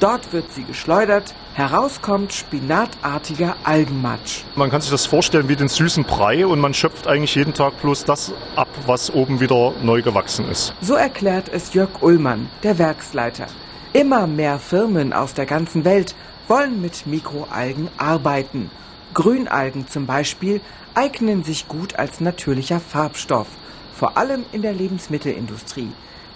Dort 0.00 0.32
wird 0.32 0.50
sie 0.52 0.64
geschleudert, 0.64 1.34
herauskommt 1.54 2.32
spinatartiger 2.32 3.56
Algenmatsch. 3.64 4.42
Man 4.56 4.70
kann 4.70 4.80
sich 4.80 4.90
das 4.90 5.06
vorstellen 5.06 5.48
wie 5.48 5.56
den 5.56 5.68
süßen 5.68 6.04
Brei 6.04 6.46
und 6.46 6.60
man 6.60 6.74
schöpft 6.74 7.06
eigentlich 7.06 7.34
jeden 7.34 7.54
Tag 7.54 7.80
bloß 7.82 8.04
das 8.04 8.32
ab, 8.56 8.68
was 8.86 9.12
oben 9.12 9.40
wieder 9.40 9.72
neu 9.82 10.02
gewachsen 10.02 10.48
ist. 10.50 10.74
So 10.80 10.94
erklärt 10.94 11.50
es 11.52 11.74
Jörg 11.74 12.02
Ullmann, 12.02 12.48
der 12.62 12.78
Werksleiter. 12.78 13.46
Immer 13.92 14.26
mehr 14.26 14.58
Firmen 14.58 15.12
aus 15.12 15.34
der 15.34 15.46
ganzen 15.46 15.84
Welt 15.84 16.14
wollen 16.48 16.80
mit 16.80 17.06
Mikroalgen 17.06 17.88
arbeiten. 17.98 18.70
Grünalgen 19.14 19.86
zum 19.88 20.06
Beispiel 20.06 20.60
eignen 20.94 21.44
sich 21.44 21.68
gut 21.68 21.96
als 21.96 22.20
natürlicher 22.20 22.80
Farbstoff, 22.80 23.48
vor 23.94 24.16
allem 24.16 24.44
in 24.52 24.62
der 24.62 24.72
Lebensmittelindustrie. 24.72 25.90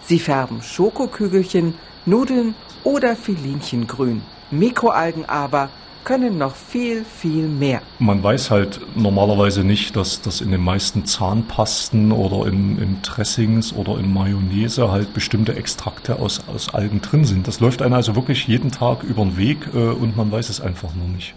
Sie 0.04 0.18
färben 0.18 0.62
Schokokügelchen, 0.62 1.74
Nudeln 2.04 2.54
oder 2.84 3.16
Filinchengrün. 3.16 4.22
Mikroalgen 4.50 5.24
aber 5.28 5.68
können 6.06 6.38
noch 6.38 6.54
viel, 6.54 7.04
viel 7.04 7.48
mehr. 7.48 7.82
Man 7.98 8.22
weiß 8.22 8.52
halt 8.52 8.80
normalerweise 8.94 9.64
nicht, 9.64 9.96
dass 9.96 10.22
das 10.22 10.40
in 10.40 10.52
den 10.52 10.62
meisten 10.62 11.04
Zahnpasten 11.04 12.12
oder 12.12 12.46
in, 12.46 12.78
in 12.80 13.02
Dressings 13.02 13.74
oder 13.74 13.98
in 13.98 14.14
Mayonnaise 14.14 14.90
halt 14.90 15.12
bestimmte 15.14 15.56
Extrakte 15.56 16.20
aus, 16.20 16.44
aus 16.46 16.72
Algen 16.72 17.00
drin 17.00 17.24
sind. 17.24 17.48
Das 17.48 17.58
läuft 17.58 17.82
einem 17.82 17.94
also 17.94 18.14
wirklich 18.14 18.46
jeden 18.46 18.70
Tag 18.70 19.02
über 19.02 19.24
den 19.24 19.36
Weg 19.36 19.58
äh, 19.74 19.78
und 19.78 20.16
man 20.16 20.30
weiß 20.30 20.48
es 20.48 20.60
einfach 20.60 20.94
nur 20.94 21.08
nicht. 21.08 21.34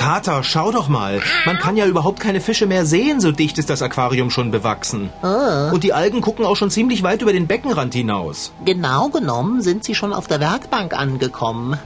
Kater, 0.00 0.42
schau 0.42 0.72
doch 0.72 0.88
mal. 0.88 1.20
Man 1.44 1.58
kann 1.58 1.76
ja 1.76 1.84
überhaupt 1.84 2.20
keine 2.20 2.40
Fische 2.40 2.66
mehr 2.66 2.86
sehen, 2.86 3.20
so 3.20 3.32
dicht 3.32 3.58
ist 3.58 3.68
das 3.68 3.82
Aquarium 3.82 4.30
schon 4.30 4.50
bewachsen. 4.50 5.10
Ah. 5.20 5.70
Und 5.72 5.84
die 5.84 5.92
Algen 5.92 6.22
gucken 6.22 6.46
auch 6.46 6.56
schon 6.56 6.70
ziemlich 6.70 7.02
weit 7.02 7.20
über 7.20 7.34
den 7.34 7.46
Beckenrand 7.46 7.92
hinaus. 7.92 8.50
Genau 8.64 9.10
genommen 9.10 9.60
sind 9.60 9.84
sie 9.84 9.94
schon 9.94 10.14
auf 10.14 10.26
der 10.26 10.40
Werkbank 10.40 10.94
angekommen. 10.98 11.78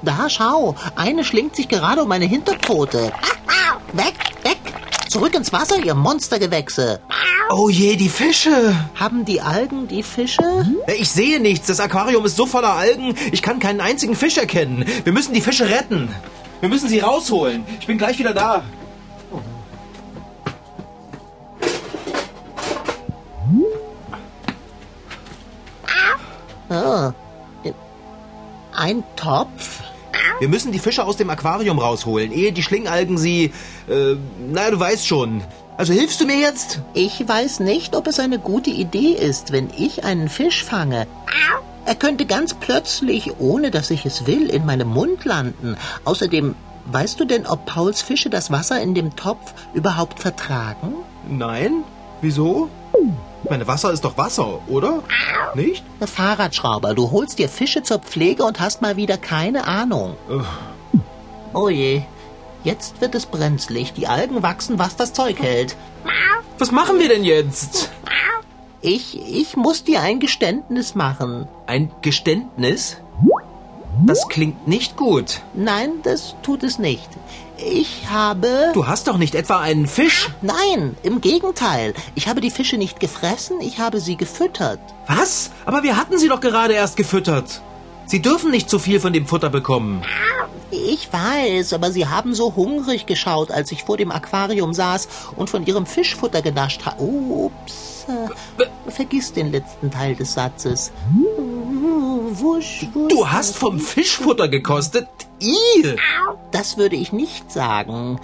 Da 0.00 0.30
schau, 0.30 0.74
eine 0.96 1.22
schlingt 1.22 1.54
sich 1.54 1.68
gerade 1.68 2.00
um 2.02 2.08
meine 2.08 2.24
Hinterpfote. 2.24 3.12
Weg, 3.92 4.14
weg! 4.42 4.56
Zurück 5.10 5.34
ins 5.34 5.52
Wasser, 5.52 5.84
ihr 5.84 5.94
Monstergewächse. 5.94 7.00
Oh 7.50 7.68
je, 7.68 7.96
die 7.96 8.08
Fische. 8.08 8.74
Haben 8.94 9.26
die 9.26 9.42
Algen 9.42 9.86
die 9.86 10.02
Fische? 10.02 10.40
Äh, 10.86 10.94
Ich 10.94 11.10
sehe 11.10 11.40
nichts. 11.40 11.66
Das 11.66 11.80
Aquarium 11.80 12.24
ist 12.24 12.36
so 12.36 12.46
voller 12.46 12.72
Algen. 12.72 13.14
Ich 13.32 13.42
kann 13.42 13.58
keinen 13.58 13.80
einzigen 13.82 14.14
Fisch 14.16 14.38
erkennen. 14.38 14.86
Wir 15.04 15.12
müssen 15.12 15.34
die 15.34 15.40
Fische 15.42 15.68
retten. 15.68 16.08
Wir 16.60 16.68
müssen 16.68 16.88
sie 16.88 16.98
rausholen. 17.00 17.64
Ich 17.80 17.86
bin 17.86 17.98
gleich 17.98 18.18
wieder 18.18 18.34
da. 18.34 18.62
Ah. 26.68 27.12
Ein 28.76 29.02
Topf? 29.16 29.82
Wir 30.38 30.48
müssen 30.48 30.72
die 30.72 30.78
Fische 30.78 31.04
aus 31.04 31.16
dem 31.16 31.28
Aquarium 31.28 31.78
rausholen, 31.78 32.32
ehe 32.32 32.52
die 32.52 32.62
Schlingalgen 32.62 33.18
sie... 33.18 33.52
Äh, 33.88 34.16
naja, 34.50 34.70
du 34.70 34.80
weißt 34.80 35.06
schon. 35.06 35.42
Also 35.76 35.92
hilfst 35.92 36.20
du 36.20 36.26
mir 36.26 36.38
jetzt? 36.38 36.80
Ich 36.94 37.26
weiß 37.26 37.60
nicht, 37.60 37.94
ob 37.94 38.06
es 38.06 38.18
eine 38.20 38.38
gute 38.38 38.70
Idee 38.70 39.12
ist, 39.12 39.52
wenn 39.52 39.68
ich 39.76 40.04
einen 40.04 40.28
Fisch 40.28 40.64
fange. 40.64 41.06
Er 41.90 41.96
könnte 41.96 42.24
ganz 42.24 42.54
plötzlich, 42.54 43.40
ohne 43.40 43.72
dass 43.72 43.90
ich 43.90 44.06
es 44.06 44.24
will, 44.28 44.48
in 44.48 44.64
meinem 44.64 44.86
Mund 44.86 45.24
landen. 45.24 45.76
Außerdem, 46.04 46.54
weißt 46.84 47.18
du 47.18 47.24
denn, 47.24 47.48
ob 47.48 47.66
Pauls 47.66 48.00
Fische 48.00 48.30
das 48.30 48.52
Wasser 48.52 48.80
in 48.80 48.94
dem 48.94 49.16
Topf 49.16 49.54
überhaupt 49.74 50.20
vertragen? 50.20 50.94
Nein? 51.28 51.82
Wieso? 52.20 52.70
Meine 53.48 53.66
Wasser 53.66 53.90
ist 53.90 54.04
doch 54.04 54.16
Wasser, 54.16 54.60
oder? 54.68 55.02
Nicht? 55.56 55.82
Na, 55.98 56.06
Fahrradschrauber, 56.06 56.94
du 56.94 57.10
holst 57.10 57.40
dir 57.40 57.48
Fische 57.48 57.82
zur 57.82 57.98
Pflege 57.98 58.44
und 58.44 58.60
hast 58.60 58.82
mal 58.82 58.96
wieder 58.96 59.18
keine 59.18 59.66
Ahnung. 59.66 60.14
Oh 61.52 61.68
je, 61.68 62.02
jetzt 62.62 63.00
wird 63.00 63.16
es 63.16 63.26
brenzlig. 63.26 63.94
Die 63.94 64.06
Algen 64.06 64.44
wachsen, 64.44 64.78
was 64.78 64.94
das 64.94 65.12
Zeug 65.12 65.40
hält. 65.42 65.74
Was 66.56 66.70
machen 66.70 67.00
wir 67.00 67.08
denn 67.08 67.24
jetzt? 67.24 67.90
Ich, 68.82 69.20
ich 69.20 69.56
muss 69.56 69.84
dir 69.84 70.00
ein 70.00 70.20
Geständnis 70.20 70.94
machen. 70.94 71.46
Ein 71.66 71.90
Geständnis? 72.00 72.96
Das 74.06 74.26
klingt 74.28 74.66
nicht 74.66 74.96
gut. 74.96 75.42
Nein, 75.52 75.90
das 76.02 76.34
tut 76.42 76.62
es 76.62 76.78
nicht. 76.78 77.08
Ich 77.58 78.08
habe... 78.08 78.70
Du 78.72 78.86
hast 78.86 79.08
doch 79.08 79.18
nicht 79.18 79.34
etwa 79.34 79.60
einen 79.60 79.86
Fisch? 79.86 80.30
Nein, 80.40 80.96
im 81.02 81.20
Gegenteil. 81.20 81.92
Ich 82.14 82.26
habe 82.28 82.40
die 82.40 82.50
Fische 82.50 82.78
nicht 82.78 83.00
gefressen, 83.00 83.60
ich 83.60 83.78
habe 83.78 84.00
sie 84.00 84.16
gefüttert. 84.16 84.80
Was? 85.06 85.50
Aber 85.66 85.82
wir 85.82 85.98
hatten 85.98 86.18
sie 86.18 86.28
doch 86.28 86.40
gerade 86.40 86.72
erst 86.72 86.96
gefüttert. 86.96 87.60
Sie 88.06 88.22
dürfen 88.22 88.50
nicht 88.50 88.70
zu 88.70 88.78
viel 88.78 88.98
von 88.98 89.12
dem 89.12 89.26
Futter 89.26 89.50
bekommen. 89.50 90.02
Ich 90.70 91.12
weiß, 91.12 91.72
aber 91.72 91.90
sie 91.90 92.06
haben 92.06 92.34
so 92.34 92.54
hungrig 92.54 93.06
geschaut, 93.06 93.50
als 93.50 93.72
ich 93.72 93.84
vor 93.84 93.96
dem 93.96 94.12
Aquarium 94.12 94.72
saß 94.72 95.08
und 95.36 95.50
von 95.50 95.66
ihrem 95.66 95.86
Fischfutter 95.86 96.42
genascht 96.42 96.86
habe. 96.86 97.02
Ups. 97.02 98.06
Äh, 98.08 98.90
vergiss 98.90 99.32
den 99.32 99.52
letzten 99.52 99.90
Teil 99.90 100.14
des 100.14 100.34
Satzes. 100.34 100.92
Wusch, 102.32 102.86
wusch. 102.94 103.08
Du 103.08 103.28
hast 103.28 103.56
vom 103.56 103.78
Fischfutter 103.78 104.48
gekostet? 104.48 105.08
Ih! 105.40 105.96
Das 106.50 106.76
würde 106.76 106.96
ich 106.96 107.12
nicht 107.12 107.50
sagen. 107.50 108.20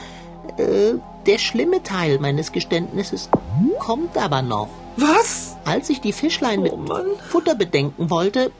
Äh, 0.57 0.95
der 1.27 1.39
schlimme 1.39 1.83
Teil 1.83 2.19
meines 2.19 2.53
Geständnisses 2.53 3.29
kommt 3.79 4.17
aber 4.17 4.43
noch. 4.43 4.69
Was? 4.97 5.57
Als 5.65 5.91
ich 5.91 6.01
die 6.01 6.13
Fischlein 6.13 6.63
mit 6.63 6.73
Oh 6.73 6.77
Mann. 6.77 7.07
Futter 7.29 7.55
bedenken 7.55 8.11
wollte, 8.11 8.51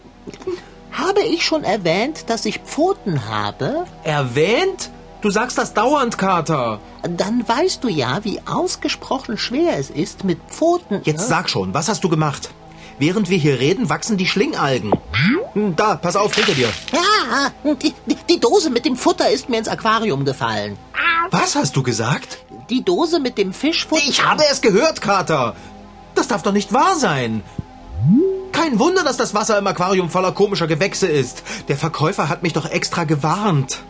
habe 0.93 1.21
ich 1.23 1.45
schon 1.45 1.65
erwähnt, 1.65 2.25
dass 2.31 2.45
ich 2.45 2.61
Pfoten 2.61 3.29
habe? 3.29 3.85
Erwähnt? 4.05 4.91
Du 5.21 5.31
sagst 5.31 5.59
das 5.59 5.75
dauernd, 5.75 6.19
Kater. 6.19 6.79
Dann 7.03 7.47
weißt 7.49 7.83
du 7.83 7.89
ja, 7.89 8.21
wie 8.25 8.41
ausgesprochen 8.47 9.39
schwer 9.39 9.79
es 9.79 9.91
ist 9.91 10.25
mit 10.25 10.39
Pfoten. 10.49 11.01
Jetzt 11.05 11.29
sag 11.29 11.49
schon, 11.51 11.75
was 11.75 11.89
hast 11.89 12.05
du 12.05 12.09
gemacht? 12.09 12.51
Während 12.99 13.29
wir 13.29 13.37
hier 13.37 13.59
reden, 13.61 13.89
wachsen 13.91 14.17
die 14.17 14.27
Schlingalgen. 14.27 14.93
Hm, 15.53 15.77
Da, 15.77 15.97
pass 15.97 16.17
auf, 16.17 16.35
hinter 16.35 16.53
dir. 16.55 16.69
Ja, 16.93 17.51
die, 17.75 17.93
die- 18.07 18.17
die 18.29 18.41
Dose 18.41 18.71
mit 18.71 18.85
dem 18.87 18.97
Futter 18.97 19.29
ist 19.29 19.49
mir 19.49 19.59
ins 19.59 19.69
Aquarium 19.69 20.25
gefallen. 20.25 20.79
Was 21.31 21.57
hast 21.57 21.77
du 21.77 21.83
gesagt? 21.83 22.39
Die 22.71 22.83
Dose 22.85 23.21
mit 23.21 23.37
dem 23.37 23.53
Fischfutter. 23.53 24.03
Ich 24.07 24.25
habe 24.25 24.45
es 24.51 24.61
gehört, 24.61 25.01
Kater. 25.01 25.57
Das 26.15 26.29
darf 26.29 26.43
doch 26.43 26.53
nicht 26.53 26.73
wahr 26.73 26.95
sein. 26.97 27.43
Kein 28.53 28.79
Wunder, 28.79 29.05
dass 29.05 29.17
das 29.17 29.35
Wasser 29.35 29.59
im 29.59 29.67
Aquarium 29.67 30.11
voller 30.11 30.33
komischer 30.33 30.67
Gewächse 30.67 31.07
ist. 31.07 31.43
Der 31.69 31.77
Verkäufer 31.77 32.29
hat 32.29 32.43
mich 32.43 32.53
doch 32.53 32.71
extra 32.71 33.05
gewarnt. 33.05 33.81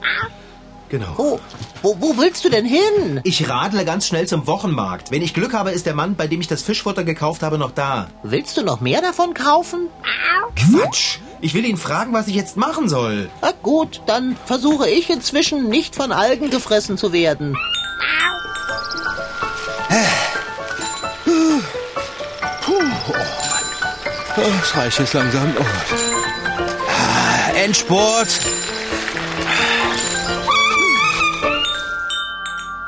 Genau. 0.88 1.14
Wo, 1.16 1.40
wo, 1.83 1.96
wo 2.00 2.16
willst 2.18 2.44
du 2.44 2.48
denn 2.48 2.64
hin? 2.64 3.20
Ich 3.24 3.48
radle 3.48 3.85
ganz 3.85 4.07
schnell 4.07 4.26
zum 4.26 4.46
Wochenmarkt. 4.46 5.11
Wenn 5.11 5.22
ich 5.22 5.35
Glück 5.35 5.52
habe, 5.52 5.72
ist 5.72 5.87
der 5.87 5.94
Mann, 5.94 6.14
bei 6.14 6.26
dem 6.26 6.40
ich 6.40 6.46
das 6.46 6.62
Fischfutter 6.62 7.04
gekauft 7.04 7.42
habe, 7.42 7.59
noch 7.59 7.72
da. 7.72 8.09
Willst 8.22 8.57
du 8.57 8.62
noch 8.62 8.80
mehr 8.80 9.02
davon 9.02 9.35
kaufen? 9.35 9.88
Quatsch! 10.54 11.18
Ich 11.40 11.54
will 11.54 11.64
ihn 11.64 11.76
fragen, 11.76 12.12
was 12.12 12.28
ich 12.28 12.35
jetzt 12.35 12.57
machen 12.57 12.88
soll. 12.88 13.28
Na 13.42 13.52
gut, 13.62 14.02
dann 14.07 14.37
versuche 14.46 14.88
ich 14.88 15.11
inzwischen 15.11 15.68
nicht 15.68 15.94
von 15.96 16.12
Algen 16.12 16.50
gefressen 16.50 16.96
zu 16.96 17.12
werden. 17.12 17.57
Das 24.37 24.77
reicht 24.77 24.99
jetzt 24.99 25.14
langsam. 25.14 25.55
Oh. 25.59 25.64
Ah, 26.88 27.57
Endspurt. 27.57 28.29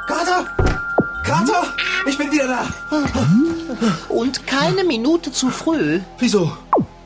Kater! 0.06 0.44
Kater! 1.24 1.74
Ich 2.06 2.18
bin 2.18 2.30
wieder 2.30 2.48
da. 2.48 2.66
Und 4.10 4.46
keine 4.46 4.84
Minute 4.84 5.32
zu 5.32 5.48
früh. 5.48 6.00
Wieso? 6.18 6.52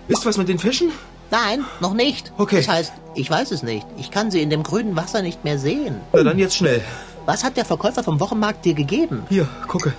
Ist 0.09 0.27
was 0.27 0.37
mit 0.37 0.49
den 0.49 0.59
Fischen? 0.59 0.91
Nein, 1.31 1.65
noch 1.79 1.95
nicht. 1.95 2.33
Okay. 2.37 2.57
Das 2.57 2.69
heißt, 2.69 2.93
ich 3.15 3.31
weiß 3.31 3.53
es 3.53 3.63
nicht. 3.63 3.87
Ich 3.97 4.11
kann 4.11 4.33
sie 4.33 4.43
in 4.43 4.51
dem 4.51 4.65
grünen 4.65 4.97
Wasser 4.97 5.23
nicht 5.23 5.45
mehr 5.45 5.59
sehen. 5.59 6.01
Na 6.13 6.25
dann 6.25 6.39
jetzt 6.39 6.57
schnell. 6.57 6.83
Was 7.27 7.45
hat 7.45 7.57
der 7.57 7.65
Verkäufer 7.65 8.03
vom 8.03 8.19
Wochenmarkt 8.19 8.65
dir 8.65 8.75
gegeben? 8.75 9.23
Hier, 9.29 9.47
gucke. 9.69 9.93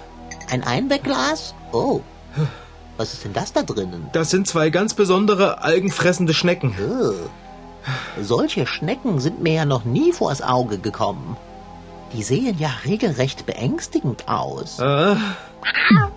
Ein 0.51 0.65
Einwegglas? 0.65 1.55
Oh. 1.71 2.01
Was 2.97 3.13
ist 3.13 3.23
denn 3.23 3.33
das 3.33 3.53
da 3.53 3.63
drinnen? 3.63 4.07
Das 4.13 4.29
sind 4.29 4.47
zwei 4.47 4.69
ganz 4.69 4.93
besondere 4.93 5.63
algenfressende 5.63 6.33
Schnecken. 6.33 6.75
Ugh. 6.79 7.15
Solche 8.21 8.65
Schnecken 8.67 9.19
sind 9.19 9.41
mir 9.41 9.53
ja 9.53 9.65
noch 9.65 9.83
nie 9.83 10.13
vors 10.13 10.41
Auge 10.41 10.77
gekommen. 10.77 11.35
Die 12.13 12.23
sehen 12.23 12.57
ja 12.59 12.69
regelrecht 12.85 13.45
beängstigend 13.45 14.29
aus. 14.29 14.79
Ah, 14.79 15.17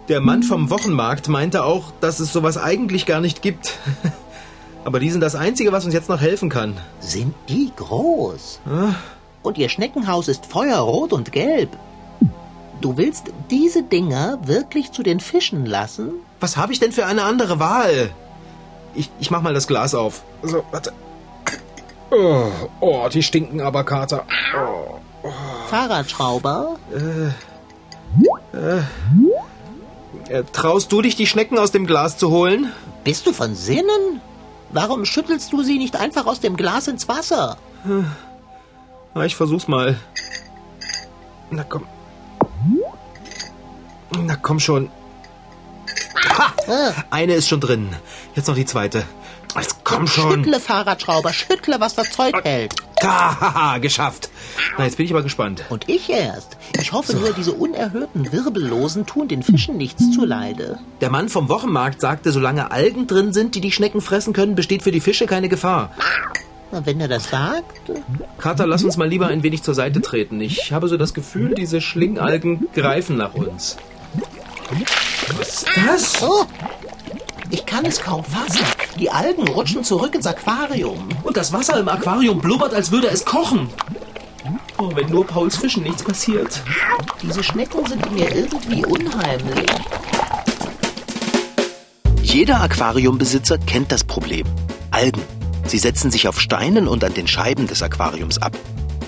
der 0.09 0.21
Mann 0.21 0.43
vom 0.43 0.71
Wochenmarkt 0.71 1.29
meinte 1.29 1.65
auch, 1.65 1.93
dass 2.01 2.21
es 2.21 2.33
sowas 2.33 2.59
eigentlich 2.59 3.07
gar 3.07 3.21
nicht 3.21 3.43
gibt. 3.43 3.79
Aber 4.85 5.01
die 5.01 5.11
sind 5.11 5.21
das 5.21 5.35
Einzige, 5.35 5.73
was 5.73 5.85
uns 5.85 5.95
jetzt 5.95 6.09
noch 6.09 6.21
helfen 6.21 6.49
kann. 6.49 6.77
Sind 7.01 7.35
die 7.49 7.73
groß? 7.75 8.61
Und 9.43 9.59
ihr 9.59 9.69
Schneckenhaus 9.69 10.29
ist 10.29 10.47
feuerrot 10.47 11.12
und 11.12 11.33
gelb. 11.33 11.71
Du 12.81 12.97
willst 12.97 13.33
diese 13.51 13.83
Dinger 13.83 14.39
wirklich 14.45 14.93
zu 14.93 15.03
den 15.03 15.19
Fischen 15.19 15.67
lassen? 15.67 16.12
Was 16.40 16.57
habe 16.57 16.72
ich 16.72 16.81
denn 16.81 16.92
für 16.92 17.07
eine 17.07 17.25
andere 17.25 17.59
Wahl? 17.59 18.11
Ich, 18.94 19.11
ich 19.18 19.31
mach 19.31 19.42
mal 19.42 19.55
das 19.55 19.66
Glas 19.66 19.94
auf. 19.94 20.22
So, 20.42 20.64
warte. 20.70 20.92
Oh, 22.11 22.46
oh 22.81 23.09
die 23.12 23.22
stinken 23.22 23.61
aber, 23.61 23.85
Kater. 23.85 24.25
Fahrradschrauber? 25.68 26.77
Äh, 30.29 30.44
traust 30.53 30.92
du 30.92 31.03
dich, 31.03 31.16
die 31.16 31.27
Schnecken 31.27 31.59
aus 31.59 31.72
dem 31.72 31.87
Glas 31.87 32.16
zu 32.16 32.31
holen? 32.31 32.72
Bist 33.05 33.27
du 33.27 33.33
von 33.33 33.55
Sinnen? 33.55 34.20
Warum 34.70 35.05
schüttelst 35.05 35.53
du 35.53 35.62
sie 35.62 35.79
nicht 35.79 35.96
einfach 35.96 36.27
aus 36.27 36.40
dem 36.40 36.57
Glas 36.57 36.88
ins 36.88 37.09
Wasser? 37.09 37.57
Na, 39.14 39.25
ich 39.25 39.37
versuch's 39.37 39.68
mal. 39.68 39.99
Na 41.51 41.64
komm. 41.64 41.87
Na 44.18 44.37
komm 44.37 44.59
schon. 44.59 44.90
Ha! 46.68 46.94
Eine 47.11 47.35
ist 47.35 47.48
schon 47.48 47.61
drin. 47.61 47.88
Jetzt 48.35 48.48
noch 48.48 48.55
die 48.55 48.64
zweite. 48.64 49.05
Jetzt 49.57 49.85
komm 49.85 50.07
schon. 50.07 50.44
Schüttle, 50.44 50.61
Fahrradschrauber, 50.61 51.33
schüttle, 51.33 51.81
was 51.81 51.94
das 51.94 52.11
Zeug 52.11 52.35
hält. 52.44 52.74
Haha, 53.02 53.79
geschafft. 53.79 54.31
Na, 54.76 54.85
jetzt 54.85 54.96
bin 54.96 55.07
ich 55.07 55.12
aber 55.12 55.22
gespannt. 55.22 55.64
Und 55.68 55.88
ich 55.88 56.11
erst. 56.11 56.57
Ich 56.81 56.92
hoffe 56.92 57.14
nur, 57.14 57.33
diese 57.33 57.52
unerhörten 57.52 58.33
Wirbellosen 58.33 59.07
tun 59.07 59.29
den 59.29 59.42
Fischen 59.42 59.76
nichts 59.76 60.11
zuleide. 60.12 60.79
Der 61.00 61.11
Mann 61.11 61.29
vom 61.29 61.48
Wochenmarkt 61.48 62.00
sagte, 62.00 62.33
solange 62.33 62.70
Algen 62.70 63.07
drin 63.07 63.33
sind, 63.33 63.55
die 63.55 63.61
die 63.61 63.72
Schnecken 63.72 64.00
fressen 64.00 64.33
können, 64.33 64.55
besteht 64.55 64.83
für 64.83 64.92
die 64.92 65.00
Fische 65.00 65.26
keine 65.26 65.48
Gefahr. 65.48 65.92
Na, 66.72 66.85
wenn 66.85 67.00
er 67.00 67.09
das 67.09 67.31
sagt. 67.31 67.90
Kater, 68.38 68.66
lass 68.66 68.83
uns 68.83 68.96
mal 68.96 69.09
lieber 69.09 69.29
ein 69.29 69.42
wenig 69.42 69.62
zur 69.62 69.74
Seite 69.74 70.00
treten. 70.00 70.40
Ich 70.40 70.72
habe 70.72 70.88
so 70.88 70.96
das 70.96 71.14
Gefühl, 71.14 71.55
diese 71.55 71.81
Schlingalgen 71.81 72.66
greifen 72.74 73.16
nach 73.16 73.35
uns. 73.35 73.76
Was 75.38 75.48
ist 75.48 75.66
das? 75.76 76.22
Oh! 76.22 76.44
Ich 77.50 77.64
kann 77.64 77.85
es 77.85 78.00
kaum 78.00 78.24
fassen. 78.24 78.64
Die 78.98 79.11
Algen 79.11 79.46
rutschen 79.48 79.85
zurück 79.85 80.14
ins 80.14 80.26
Aquarium. 80.26 81.09
Und 81.22 81.37
das 81.37 81.52
Wasser 81.52 81.79
im 81.79 81.88
Aquarium 81.88 82.40
blubbert, 82.40 82.74
als 82.74 82.90
würde 82.90 83.09
es 83.09 83.24
kochen. 83.24 83.68
Oh, 84.79 84.90
wenn 84.94 85.09
nur 85.09 85.26
Pauls 85.26 85.57
Fischen 85.57 85.85
nichts 85.85 86.02
passiert. 86.02 86.62
Diese 87.22 87.42
Schnecken 87.42 87.87
sind 87.87 88.12
mir 88.12 88.35
irgendwie 88.35 88.85
unheimlich. 88.85 89.70
Jeder 92.22 92.61
Aquariumbesitzer 92.61 93.59
kennt 93.59 93.92
das 93.92 94.05
Problem. 94.05 94.46
Algen. 94.90 95.22
Sie 95.66 95.79
setzen 95.79 96.11
sich 96.11 96.29
auf 96.29 96.40
Steinen 96.40 96.88
und 96.88 97.02
an 97.05 97.14
den 97.14 97.26
Scheiben 97.26 97.66
des 97.66 97.83
Aquariums 97.83 98.38
ab. 98.38 98.57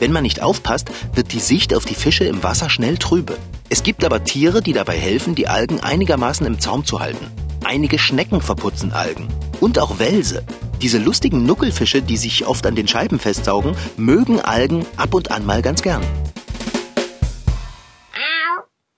Wenn 0.01 0.12
man 0.12 0.23
nicht 0.23 0.42
aufpasst, 0.42 0.90
wird 1.14 1.33
die 1.33 1.40
Sicht 1.40 1.75
auf 1.75 1.85
die 1.85 1.94
Fische 1.94 2.25
im 2.25 2.42
Wasser 2.42 2.71
schnell 2.71 2.99
trübe. 2.99 3.37
Es 3.71 3.83
gibt 3.83 4.03
aber 4.03 4.25
Tiere, 4.25 4.63
die 4.63 4.73
dabei 4.73 4.97
helfen, 4.97 5.35
die 5.35 5.47
Algen 5.47 5.81
einigermaßen 5.81 6.47
im 6.47 6.59
Zaum 6.59 6.87
zu 6.87 7.01
halten. 7.01 7.27
Einige 7.65 7.99
Schnecken 7.99 8.41
verputzen 8.41 8.93
Algen. 8.93 9.29
Und 9.61 9.79
auch 9.79 9.99
Welse. 9.99 10.43
Diese 10.81 10.97
lustigen 10.99 11.45
Nuckelfische, 11.45 12.01
die 12.01 12.17
sich 12.17 12.47
oft 12.47 12.65
an 12.65 12.77
den 12.77 12.89
Scheiben 12.89 13.19
festsaugen, 13.19 13.77
mögen 13.99 14.41
Algen 14.41 14.87
ab 14.97 15.13
und 15.13 15.31
an 15.31 15.45
mal 15.45 15.61
ganz 15.61 15.83
gern. 15.83 16.03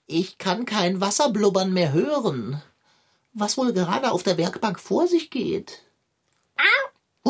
Ich 0.07 0.39
kann 0.39 0.67
kein 0.67 1.01
Wasserblubbern 1.01 1.73
mehr 1.73 1.93
hören. 1.93 2.63
Was 3.33 3.57
wohl 3.57 3.73
gerade 3.73 4.13
auf 4.13 4.23
der 4.23 4.39
Werkbank 4.39 4.79
vor 4.79 5.09
sich 5.09 5.31
geht? 5.31 5.83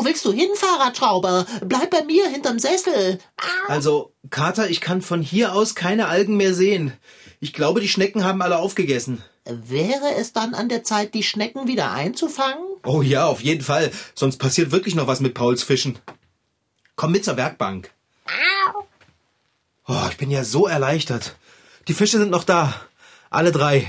Wo 0.01 0.05
willst 0.05 0.25
du 0.25 0.31
hin, 0.33 0.49
Fahrradschrauber? 0.55 1.45
Bleib 1.63 1.91
bei 1.91 2.03
mir 2.03 2.27
hinterm 2.27 2.57
Sessel. 2.57 3.19
Also, 3.67 4.11
Kater, 4.31 4.67
ich 4.67 4.81
kann 4.81 5.03
von 5.03 5.21
hier 5.21 5.53
aus 5.53 5.75
keine 5.75 6.07
Algen 6.07 6.37
mehr 6.37 6.55
sehen. 6.55 6.93
Ich 7.39 7.53
glaube, 7.53 7.81
die 7.81 7.87
Schnecken 7.87 8.23
haben 8.23 8.41
alle 8.41 8.57
aufgegessen. 8.57 9.23
Wäre 9.45 10.15
es 10.17 10.33
dann 10.33 10.55
an 10.55 10.69
der 10.69 10.83
Zeit, 10.83 11.13
die 11.13 11.21
Schnecken 11.21 11.67
wieder 11.67 11.91
einzufangen? 11.91 12.63
Oh 12.83 13.03
ja, 13.03 13.27
auf 13.27 13.41
jeden 13.43 13.61
Fall. 13.63 13.91
Sonst 14.15 14.37
passiert 14.37 14.71
wirklich 14.71 14.95
noch 14.95 15.05
was 15.05 15.19
mit 15.19 15.35
Pauls 15.35 15.61
Fischen. 15.61 15.99
Komm 16.95 17.11
mit 17.11 17.23
zur 17.23 17.37
Werkbank. 17.37 17.91
Oh, 19.87 20.07
ich 20.09 20.17
bin 20.17 20.31
ja 20.31 20.43
so 20.43 20.65
erleichtert. 20.65 21.35
Die 21.87 21.93
Fische 21.93 22.17
sind 22.17 22.31
noch 22.31 22.43
da. 22.43 22.73
Alle 23.29 23.51
drei. 23.51 23.87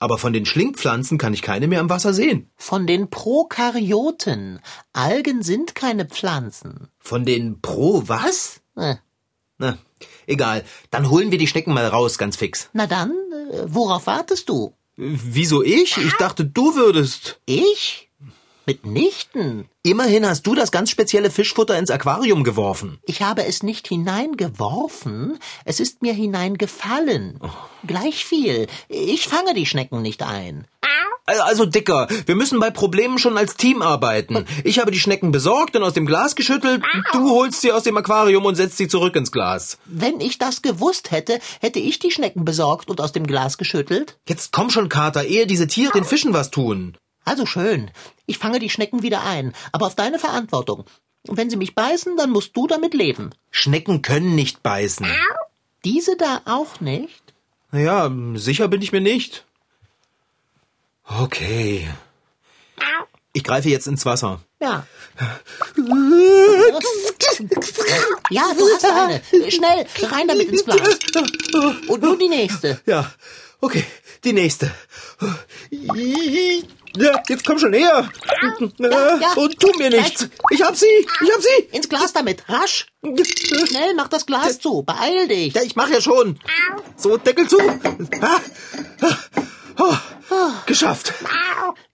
Aber 0.00 0.16
von 0.18 0.32
den 0.32 0.46
Schlingpflanzen 0.46 1.18
kann 1.18 1.34
ich 1.34 1.42
keine 1.42 1.68
mehr 1.68 1.80
im 1.80 1.90
Wasser 1.90 2.14
sehen. 2.14 2.50
Von 2.56 2.86
den 2.86 3.10
Prokaryoten. 3.10 4.60
Algen 4.94 5.42
sind 5.42 5.74
keine 5.74 6.06
Pflanzen. 6.06 6.88
Von 6.98 7.24
den 7.24 7.60
Pro 7.60 8.02
was? 8.06 8.62
Äh, 8.76 8.96
Na, 9.58 9.76
egal. 10.26 10.64
Dann 10.90 11.10
holen 11.10 11.30
wir 11.30 11.38
die 11.38 11.46
Schnecken 11.46 11.74
mal 11.74 11.86
raus, 11.86 12.16
ganz 12.16 12.36
fix. 12.36 12.70
Na 12.72 12.86
dann, 12.86 13.10
äh, 13.52 13.64
worauf 13.66 14.06
wartest 14.06 14.48
du? 14.48 14.72
Wieso 14.96 15.62
ich? 15.62 15.98
Ich 15.98 16.14
dachte, 16.14 16.44
du 16.44 16.74
würdest. 16.74 17.40
Ich? 17.46 18.09
Mitnichten. 18.66 19.68
Immerhin 19.82 20.26
hast 20.26 20.46
du 20.46 20.54
das 20.54 20.72
ganz 20.72 20.90
spezielle 20.90 21.30
Fischfutter 21.30 21.78
ins 21.78 21.90
Aquarium 21.90 22.44
geworfen. 22.44 22.98
Ich 23.06 23.22
habe 23.22 23.44
es 23.44 23.62
nicht 23.62 23.88
hineingeworfen, 23.88 25.38
es 25.64 25.80
ist 25.80 26.02
mir 26.02 26.12
hineingefallen. 26.12 27.40
Gleich 27.86 28.24
viel. 28.24 28.66
Ich 28.88 29.26
fange 29.28 29.54
die 29.54 29.66
Schnecken 29.66 30.02
nicht 30.02 30.22
ein. 30.22 30.66
Also, 31.26 31.64
Dicker, 31.64 32.08
wir 32.26 32.34
müssen 32.34 32.58
bei 32.58 32.70
Problemen 32.70 33.18
schon 33.18 33.38
als 33.38 33.56
Team 33.56 33.82
arbeiten. 33.82 34.46
Ich 34.64 34.80
habe 34.80 34.90
die 34.90 34.98
Schnecken 34.98 35.30
besorgt 35.30 35.76
und 35.76 35.82
aus 35.82 35.92
dem 35.92 36.06
Glas 36.06 36.34
geschüttelt. 36.34 36.82
Du 37.12 37.30
holst 37.30 37.60
sie 37.60 37.72
aus 37.72 37.84
dem 37.84 37.96
Aquarium 37.96 38.44
und 38.44 38.56
setzt 38.56 38.78
sie 38.78 38.88
zurück 38.88 39.14
ins 39.14 39.30
Glas. 39.30 39.78
Wenn 39.84 40.20
ich 40.20 40.38
das 40.38 40.62
gewusst 40.62 41.10
hätte, 41.10 41.38
hätte 41.60 41.78
ich 41.78 41.98
die 42.00 42.10
Schnecken 42.10 42.44
besorgt 42.44 42.90
und 42.90 43.00
aus 43.00 43.12
dem 43.12 43.26
Glas 43.26 43.58
geschüttelt. 43.58 44.18
Jetzt 44.28 44.52
komm 44.52 44.70
schon, 44.70 44.88
Kater, 44.88 45.24
ehe 45.24 45.46
diese 45.46 45.68
Tiere 45.68 45.92
den 45.92 46.04
Fischen 46.04 46.32
was 46.32 46.50
tun. 46.50 46.96
Also 47.24 47.46
schön. 47.46 47.90
Ich 48.30 48.38
fange 48.38 48.60
die 48.60 48.70
Schnecken 48.70 49.02
wieder 49.02 49.24
ein, 49.24 49.52
aber 49.72 49.86
auf 49.88 49.96
deine 49.96 50.20
Verantwortung. 50.20 50.84
Und 51.26 51.36
wenn 51.36 51.50
sie 51.50 51.56
mich 51.56 51.74
beißen, 51.74 52.16
dann 52.16 52.30
musst 52.30 52.56
du 52.56 52.68
damit 52.68 52.94
leben. 52.94 53.30
Schnecken 53.50 54.02
können 54.02 54.36
nicht 54.36 54.62
beißen. 54.62 55.04
Diese 55.84 56.16
da 56.16 56.40
auch 56.44 56.78
nicht? 56.80 57.24
Naja, 57.72 58.08
sicher 58.34 58.68
bin 58.68 58.82
ich 58.82 58.92
mir 58.92 59.00
nicht. 59.00 59.44
Okay. 61.04 61.88
Ich 63.32 63.42
greife 63.42 63.68
jetzt 63.68 63.88
ins 63.88 64.06
Wasser. 64.06 64.40
Ja. 64.60 64.86
Ja, 68.30 68.44
du 68.56 68.64
hast 68.74 68.84
eine. 68.84 69.20
Schnell, 69.50 69.86
rein 70.02 70.28
damit 70.28 70.48
ins 70.48 70.64
Glas. 70.64 70.78
Und 71.88 72.02
nun 72.02 72.18
die 72.18 72.28
nächste. 72.28 72.80
Ja, 72.86 73.12
okay, 73.60 73.84
die 74.22 74.32
nächste. 74.32 74.70
Ja, 76.96 77.22
jetzt 77.28 77.46
komm 77.46 77.58
schon 77.58 77.72
her. 77.72 78.08
ja. 78.78 79.32
Und 79.36 79.58
tu 79.60 79.70
mir 79.78 79.90
nichts. 79.90 80.28
Ich 80.50 80.62
hab 80.62 80.76
sie, 80.76 80.86
ich 80.86 81.30
hab 81.32 81.40
sie. 81.40 81.76
Ins 81.76 81.88
Glas 81.88 82.12
damit, 82.12 82.48
rasch. 82.48 82.86
Schnell, 83.02 83.94
mach 83.94 84.08
das 84.08 84.26
Glas 84.26 84.58
zu. 84.58 84.82
Beeil 84.82 85.28
dich. 85.28 85.54
Ja, 85.54 85.62
ich 85.62 85.76
mach 85.76 85.88
ja 85.88 86.00
schon. 86.00 86.38
So, 86.96 87.16
Deckel 87.16 87.48
zu. 87.48 87.58
Ah, 88.20 88.40
ah, 89.76 89.98
oh, 90.30 90.50
geschafft. 90.66 91.12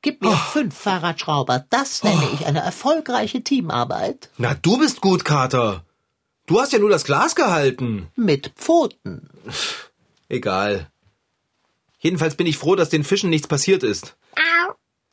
Gib 0.03 0.23
mir 0.23 0.37
fünf 0.37 0.75
Fahrradschrauber. 0.77 1.67
Das 1.71 2.03
nenne 2.03 2.29
ich 2.35 2.47
eine 2.47 2.61
erfolgreiche 2.61 3.43
Teamarbeit. 3.43 4.31
Na, 4.39 4.55
du 4.55 4.79
bist 4.79 5.01
gut, 5.01 5.25
Kater. 5.25 5.85
Du 6.47 6.61
hast 6.61 6.73
ja 6.73 6.79
nur 6.79 6.91
das 6.91 7.05
Glas 7.05 7.35
gehalten. 7.35 8.09
Mit 8.15 8.53
Pfoten. 8.57 9.29
Egal. 10.29 10.91
Jedenfalls 11.99 12.37
bin 12.37 12.47
ich 12.47 12.57
froh, 12.57 12.77
dass 12.77 12.89
den 12.89 13.05
Fischen 13.05 13.31
nichts 13.31 13.49
passiert 13.49 13.83
ist. 13.83 14.17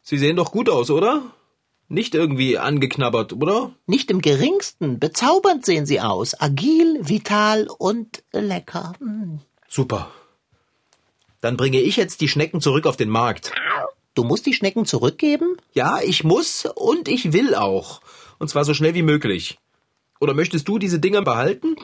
Sie 0.03 0.17
sehen 0.17 0.35
doch 0.35 0.51
gut 0.51 0.69
aus, 0.69 0.91
oder? 0.91 1.23
Nicht 1.87 2.13
irgendwie 2.13 2.57
angeknabbert, 2.57 3.31
oder? 3.33 3.71
Nicht 3.87 4.11
im 4.11 4.21
geringsten. 4.21 4.99
Bezaubernd 4.99 5.65
sehen 5.65 5.85
sie 5.85 6.01
aus. 6.01 6.39
Agil, 6.39 6.99
vital 7.01 7.67
und 7.77 8.23
lecker. 8.33 8.93
Mm. 8.99 9.37
Super. 9.69 10.11
Dann 11.39 11.55
bringe 11.55 11.79
ich 11.79 11.95
jetzt 11.95 12.19
die 12.19 12.27
Schnecken 12.27 12.59
zurück 12.59 12.85
auf 12.85 12.97
den 12.97 13.09
Markt. 13.09 13.53
Du 14.13 14.23
musst 14.23 14.45
die 14.45 14.53
Schnecken 14.53 14.85
zurückgeben? 14.85 15.57
Ja, 15.73 15.99
ich 16.03 16.23
muss 16.23 16.65
und 16.65 17.07
ich 17.07 17.31
will 17.31 17.55
auch. 17.55 18.01
Und 18.39 18.49
zwar 18.49 18.65
so 18.65 18.73
schnell 18.73 18.93
wie 18.93 19.01
möglich. 19.01 19.57
Oder 20.19 20.33
möchtest 20.33 20.67
du 20.67 20.79
diese 20.79 20.99
Dinger 20.99 21.21
behalten? 21.21 21.75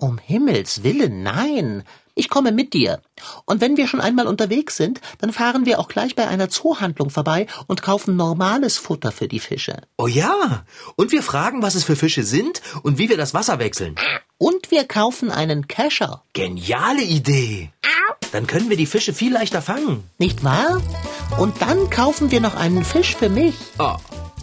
Um 0.00 0.16
Himmels 0.18 0.84
willen, 0.84 1.24
nein. 1.24 1.82
Ich 2.14 2.28
komme 2.28 2.52
mit 2.52 2.72
dir. 2.72 3.00
Und 3.46 3.60
wenn 3.60 3.76
wir 3.76 3.88
schon 3.88 4.00
einmal 4.00 4.28
unterwegs 4.28 4.76
sind, 4.76 5.00
dann 5.18 5.32
fahren 5.32 5.66
wir 5.66 5.80
auch 5.80 5.88
gleich 5.88 6.14
bei 6.14 6.28
einer 6.28 6.48
Zoohandlung 6.48 7.10
vorbei 7.10 7.48
und 7.66 7.82
kaufen 7.82 8.14
normales 8.14 8.78
Futter 8.78 9.10
für 9.10 9.26
die 9.26 9.40
Fische. 9.40 9.82
Oh 9.96 10.06
ja. 10.06 10.64
Und 10.94 11.10
wir 11.10 11.22
fragen, 11.24 11.62
was 11.62 11.74
es 11.74 11.82
für 11.82 11.96
Fische 11.96 12.22
sind 12.22 12.62
und 12.84 12.98
wie 12.98 13.08
wir 13.08 13.16
das 13.16 13.34
Wasser 13.34 13.58
wechseln. 13.58 13.96
Und 14.38 14.70
wir 14.70 14.84
kaufen 14.84 15.32
einen 15.32 15.66
Kescher. 15.66 16.22
Geniale 16.32 17.02
Idee. 17.02 17.72
Dann 18.30 18.46
können 18.46 18.70
wir 18.70 18.76
die 18.76 18.86
Fische 18.86 19.12
viel 19.12 19.32
leichter 19.32 19.62
fangen. 19.62 20.04
Nicht 20.18 20.44
wahr? 20.44 20.80
Und 21.40 21.60
dann 21.60 21.90
kaufen 21.90 22.30
wir 22.30 22.40
noch 22.40 22.54
einen 22.54 22.84
Fisch 22.84 23.16
für 23.16 23.30
mich. 23.30 23.56
Oh, 23.80 23.96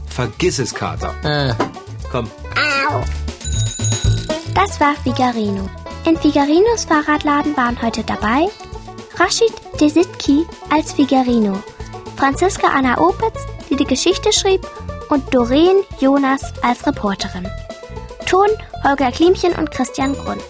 vergiss 0.08 0.60
es, 0.60 0.74
Kater. 0.74 1.16
Äh, 1.24 1.54
Komm. 2.12 2.30
Das 4.56 4.80
war 4.80 4.96
Figarino. 4.96 5.70
In 6.06 6.18
Figarinos 6.18 6.86
Fahrradladen 6.86 7.56
waren 7.58 7.80
heute 7.82 8.04
dabei 8.04 8.48
Rashid 9.18 9.54
Desitki 9.80 10.46
als 10.72 10.94
Figarino, 10.94 11.62
Franziska 12.16 12.68
Anna 12.68 12.98
Opitz, 12.98 13.46
die 13.70 13.76
die 13.76 13.86
Geschichte 13.86 14.32
schrieb, 14.32 14.66
und 15.10 15.34
Doreen 15.34 15.84
Jonas 16.00 16.54
als 16.64 16.88
Reporterin. 16.88 17.48
Ton 18.26 18.48
Holger 18.84 19.12
Klimchen 19.12 19.54
und 19.54 19.72
Christian 19.72 20.14
Grund. 20.14 20.44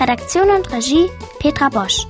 Redaktion 0.00 0.48
und 0.50 0.72
Regie 0.72 1.10
Petra 1.38 1.68
Bosch. 1.68 2.06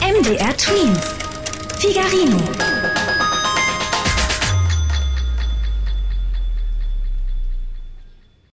MDR 0.00 0.56
Twins. 0.56 1.14
Figarino. 1.78 2.67